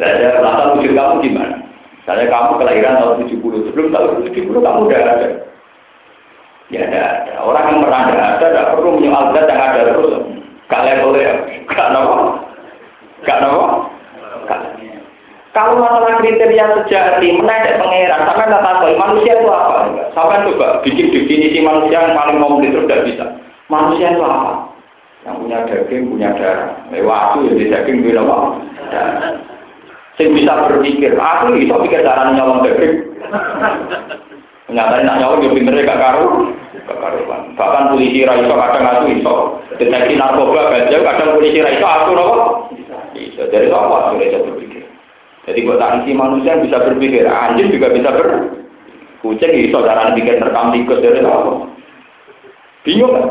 [0.00, 1.56] Ada rasa wujud kamu gimana?
[2.02, 5.28] Misalnya kamu kelahiran tahun 70, sebelum tahun 70 kamu udah ada.
[6.72, 7.32] Ya ada, ada.
[7.44, 10.24] Orang yang pernah ada, tidak perlu menyoal zat yang ada terus.
[10.72, 11.36] Gak level ya,
[11.92, 12.16] nopo,
[13.28, 13.92] gak nopo.
[15.52, 19.84] Kalau masalah kriteria sejati, menaik pangeran, sampai kata tahu manusia itu apa?
[20.16, 23.24] Sampai coba bikin definisi manusia yang paling komplit itu tidak bisa.
[23.68, 24.72] Manusia itu apa?
[25.28, 26.72] Yang punya daging, punya darah.
[26.88, 28.36] Eh, waktu yang daging, punya apa?
[30.16, 32.94] Saya bisa berpikir, aku bisa pikir cara nyolong daging.
[34.72, 36.26] Nyatanya nak nyolong, dia pinternya gak karu.
[36.82, 37.54] Gak karuan.
[37.54, 39.34] Bahkan polisi raiso kadang aku iso.
[39.78, 42.42] Deteksi narkoba, gajah, kadang polisi raiso aku nopo.
[43.14, 43.46] Bisa.
[43.50, 44.10] Dari apa?
[44.10, 44.82] Sudah bisa berpikir.
[45.42, 48.26] Jadi buat isi manusia bisa berpikir, anjing juga bisa ber
[49.22, 51.66] kucing bisa cara bikin rekam tikus dari apa?
[52.82, 53.26] Bingung kan?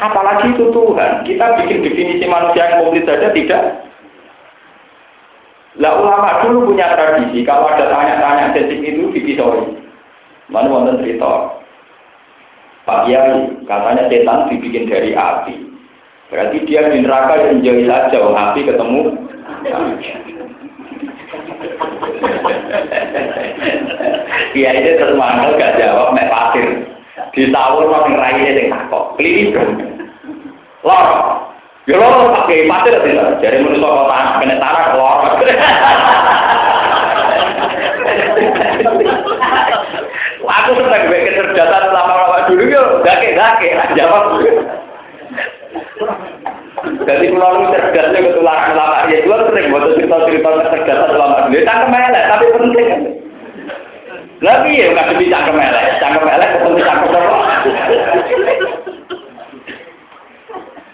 [0.00, 3.64] Apalagi itu Tuhan, kita bikin definisi manusia yang komplit saja tidak.
[5.80, 9.78] Lah ulama dulu punya tradisi, kalau ada tanya-tanya sensitif itu dipisori.
[10.52, 11.61] Mana wonten cerita.
[12.82, 15.54] Pak Kiai, katanya setan dibikin dari api.
[16.32, 19.00] Berarti dia di neraka yang jauh saja, api ketemu.
[24.52, 26.66] Iya itu terus gak jawab mek pasir.
[27.32, 29.16] Ditawur mau ngeraine sing takok.
[29.16, 29.56] Klinis.
[30.84, 31.06] Lor.
[31.88, 33.40] Ya lor pakai pasir tidak.
[33.40, 35.18] Jadi manusia kota anak kena tanah lor.
[40.42, 44.42] Aku gue kecerdasan lama-lama dulu yo, gake-gake jawab.
[46.82, 51.62] Jadi kalau cerdasnya ketularan lama ya dua sering buat cerita-cerita kecerdasan lama dulu.
[51.62, 52.88] Cangkem elek tapi penting.
[54.42, 57.38] Lagi ya nggak bisa cangkem elek, cangkem elek ketemu cangkem apa?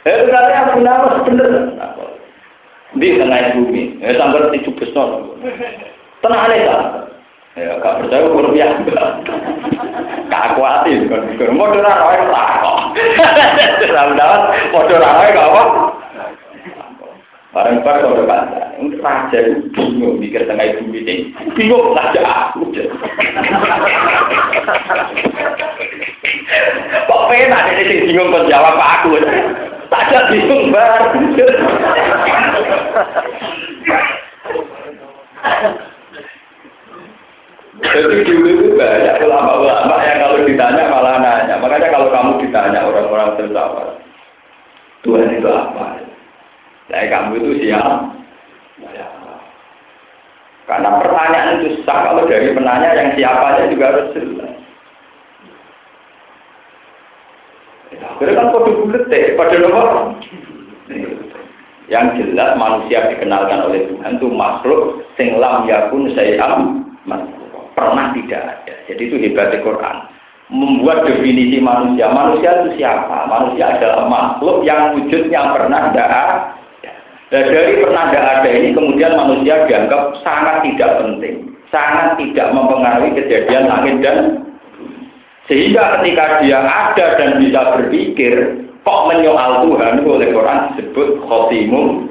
[0.04, 1.50] Eh berarti aku nama bener.
[2.96, 5.08] Di tengah bumi, ya sampai tujuh besar.
[6.24, 6.76] Tenang aja.
[7.58, 9.04] Ya, gak percaya ukur biasa.
[10.30, 11.26] Gak kuatin, kan.
[11.58, 12.78] Mau dengar roy tak kok.
[13.82, 14.40] Dalam-dalam,
[14.70, 15.62] apa.
[17.48, 21.34] Barang bar kalau baca, raja itu bingung mikir tengah ibu ini.
[21.58, 22.70] Bingung raja aku.
[27.08, 29.18] Kok pengen ada yang bingung kok jawab aku.
[29.90, 31.10] Saja bingung bar.
[37.78, 41.54] Jadi dulu itu banyak ulama-ulama yang kalau ditanya malah nanya.
[41.62, 43.94] Makanya kalau kamu ditanya orang-orang tertawa,
[45.06, 46.02] Tuhan itu apa?
[46.90, 47.94] Nah, kamu itu siapa?
[48.82, 49.06] Ya.
[50.66, 54.52] Karena pertanyaan itu sah kalau dari penanya yang siapanya juga harus jelas.
[57.94, 60.18] Ya, kan kode bulet deh, pada nomor.
[61.88, 66.84] Yang jelas manusia dikenalkan oleh Tuhan itu makhluk sing lam yakun sayyam
[67.78, 68.74] pernah tidak ada.
[68.90, 69.96] Jadi itu hebatnya Quran.
[70.50, 72.10] Membuat definisi manusia.
[72.10, 73.30] Manusia itu siapa?
[73.30, 76.38] Manusia adalah makhluk yang wujudnya pernah tidak ada.
[77.28, 81.54] Dan dari pernah tidak ada ini kemudian manusia dianggap sangat tidak penting.
[81.68, 84.18] Sangat tidak mempengaruhi kejadian langit dan
[85.48, 92.08] Sehingga ketika dia ada dan bisa berpikir, kok menyoal Tuhan itu oleh Quran disebut khotimum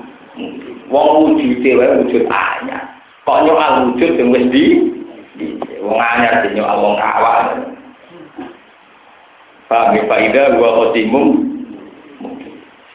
[0.94, 2.84] wong wujud wae wujud anyar
[3.26, 4.46] kok nyoal wujud yang wis
[5.88, 7.56] wong anyar sing nyoal wong awak
[9.68, 11.48] Pak Faida gua khotimum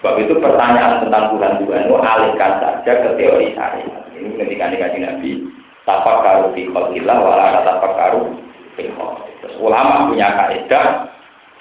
[0.02, 4.02] Sebab itu pertanyaan tentang Tuhan Tuhan itu alihkan saja ke teori syariat.
[4.18, 5.46] Ini ketika dikaji Nabi,
[5.86, 8.34] tapak karu fi khalqillah wala tapak karu
[8.74, 8.90] fi
[9.38, 11.06] Terus ulama punya kaidah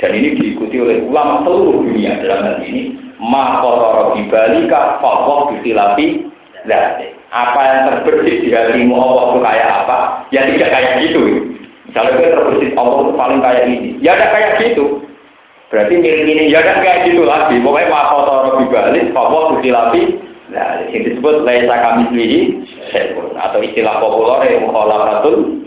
[0.01, 2.97] dan ini diikuti oleh ulama seluruh dunia dalam hal ini.
[3.21, 6.25] Ma qadara bibalika faqah bisilafi
[6.65, 8.93] dzati apa yang terbersih di hatimu?
[8.93, 9.97] Allah itu kayak apa?
[10.35, 11.21] Ya tidak kayak gitu.
[11.87, 13.89] Misalnya gue terbersih Allah itu paling kayak ini.
[14.03, 14.85] Ya ada kayak gitu.
[15.71, 17.55] Berarti milik ini ya ada kayak gitu lagi.
[17.63, 20.03] Pokoknya ma qadara bibalik faqah bisilafi
[20.51, 22.59] Nah, ini disebut laisa kami
[23.39, 25.63] atau istilah populer yang mukhalafatul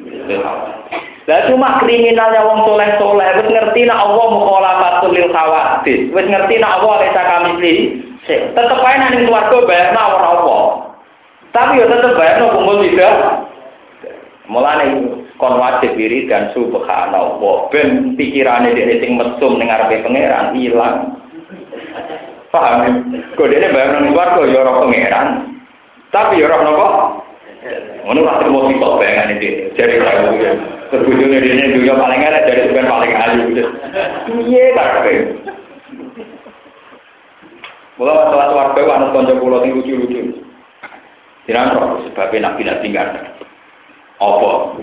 [1.25, 6.61] lah cuma kriminalnya wong soleh soleh, wis ngerti nak Allah mukhalafatul lil khawatir, wis ngerti
[6.61, 7.77] nak Allah lesa kami li,
[8.29, 10.59] tetep ae nang keluarga bayarna ora apa.
[11.55, 13.15] Tapi yo tetep bayarna kumpul tidak.
[14.51, 14.85] Mulane
[15.39, 21.15] kon wajib diri dan subhanallah ben pikirane dhewe sing mesum ning ngarepe pangeran ilang.
[22.51, 23.07] Paham?
[23.39, 25.27] Kok dene bayar nang keluarga yo ora pangeran.
[26.11, 26.89] Tapi yo ora napa?
[28.05, 29.51] Ngono lah terus kok bayangan iki.
[29.79, 30.37] Jadi kalau
[30.95, 33.45] Terbujurnya dia ini dunia paling enak dari sebenarnya paling ayu.
[34.47, 35.19] Iya kabeh.
[37.99, 40.44] Mula masalah warga anak konco pulau ini lucu-lucu.
[41.45, 43.21] Jangan roh sebabnya nabi nabi nggak ada.
[44.17, 44.81] Apa?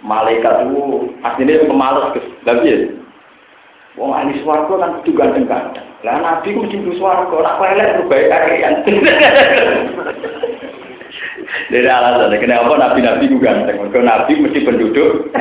[0.00, 2.76] Malaikat itu aslinya pemalas ke ya.
[3.98, 5.82] Wong ahli swarga kan kudu ganteng-ganteng.
[6.06, 8.74] Lah nabi ku mesti swarga, nak elek baik akean.
[11.70, 13.82] Dari alasan, kenapa nabi-nabi itu ganteng?
[13.90, 15.34] Karena nabi mesti penduduk.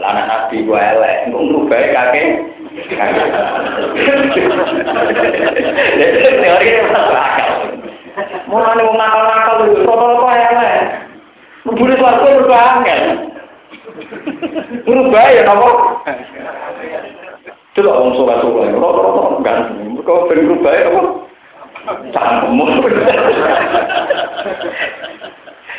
[0.00, 2.40] Lana nabi gue elek, nggak merubah kakek.
[6.40, 7.69] Teori ini masuk akal.
[8.50, 11.06] Mau ane mau nakal-nakal itu, foto-foto elek.
[11.62, 13.30] Membuli suatu berubah angin.
[14.82, 15.46] Berubah ya.
[17.70, 20.90] Itu lah orang sholat-sholat, rata-rata berubah ya.
[22.10, 22.64] Cangkemmu.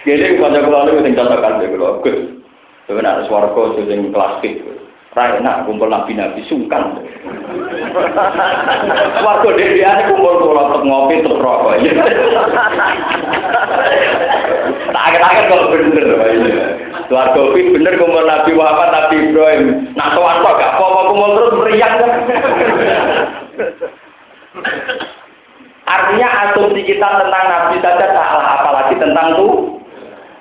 [0.02, 2.20] Jadi kanca kula niku sing catakan kula Gus.
[2.90, 4.64] Sebenarnya swarga sing plastik.
[5.12, 7.04] Rai enak kumpul nabi-nabi sungkan.
[9.20, 11.84] Swarga dhewe kumpul kula ngopi terus rokok.
[14.96, 16.08] Tak agak-agak kalau bener.
[17.12, 19.64] Swarga kuwi bener kumpul Nabi Muhammad, Nabi Ibrahim.
[20.00, 21.96] Nak sowan kok gak apa-apa kumpul terus meriang.
[25.92, 29.81] Artinya asumsi kita tentang Nabi saja salah, apalagi tentang tuh.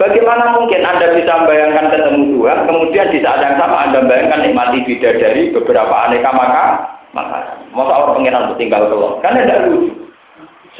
[0.01, 4.81] Bagaimana mungkin Anda bisa membayangkan ketemu Tuhan, kemudian di saat yang sama Anda bayangkan nikmati
[4.89, 6.65] bidadari beberapa aneka maka
[7.13, 9.23] maka Masa orang pengiran untuk tinggal keluar?
[9.23, 9.95] Kan tidak lucu.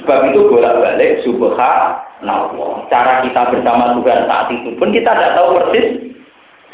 [0.01, 2.73] Sebab itu bolak-balik subhanallah.
[2.91, 5.87] Cara kita bersama Tuhan saat itu pun kita tidak tahu persis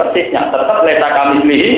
[0.00, 0.48] persisnya.
[0.48, 1.72] Tetap leta kami lihi.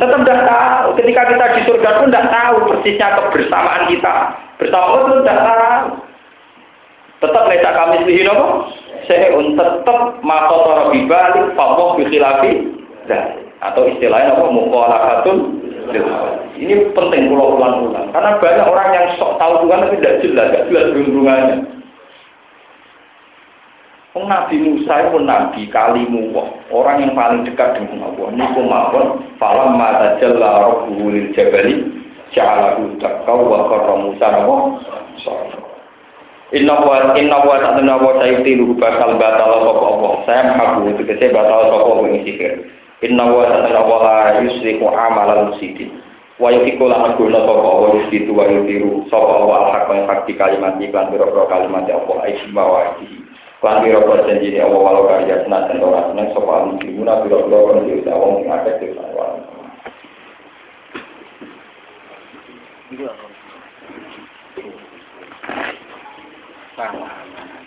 [0.00, 0.86] Tetap tidak tahu.
[1.02, 4.14] Ketika kita di surga pun tidak tahu persisnya kebersamaan kita.
[4.56, 5.80] Bersama Allah pun tidak tahu.
[7.28, 8.48] Tetap leta kami lihi nopo
[9.08, 12.72] seun tetap makotoro bibalik famoh bikhilafi
[13.60, 15.38] atau istilahnya apa mukhalakatun
[16.56, 20.64] ini penting pulau ulang-ulang karena banyak orang yang sok tahu Tuhan tapi tidak jelas tidak
[20.72, 21.56] jelas hubungannya
[24.14, 26.30] Nabi Musa itu nabi kalimu
[26.70, 28.30] orang yang paling dekat dengan Allah.
[28.30, 29.06] Ini kumawon
[29.42, 31.82] falam mata jalla rabbuhu lil jabali
[32.30, 34.78] ja'alahu dakau wa qarra Musa nawa
[36.54, 40.12] Inna wa inna wa ta'ala wa sayyidu bakal batal sapa Allah.
[40.22, 42.70] Saya mengaku tegese batal sapa wong sihir.
[43.02, 45.90] Inna wa ta'ala wa la yusriku amalan musidin.
[46.38, 50.78] Wa yufiku lan guna sapa Allah yusitu wa yutiru sapa Allah al-haq wa hak kalimat
[50.78, 53.26] iklan biro kalimat Allah aisma wa aisih.
[53.58, 57.82] Lan biro janji Allah walau karya senat dan ora seneng sapa muslimuna biro biro kan
[57.82, 59.02] diusaha wong sing akeh dhewe.
[66.76, 67.63] Tá.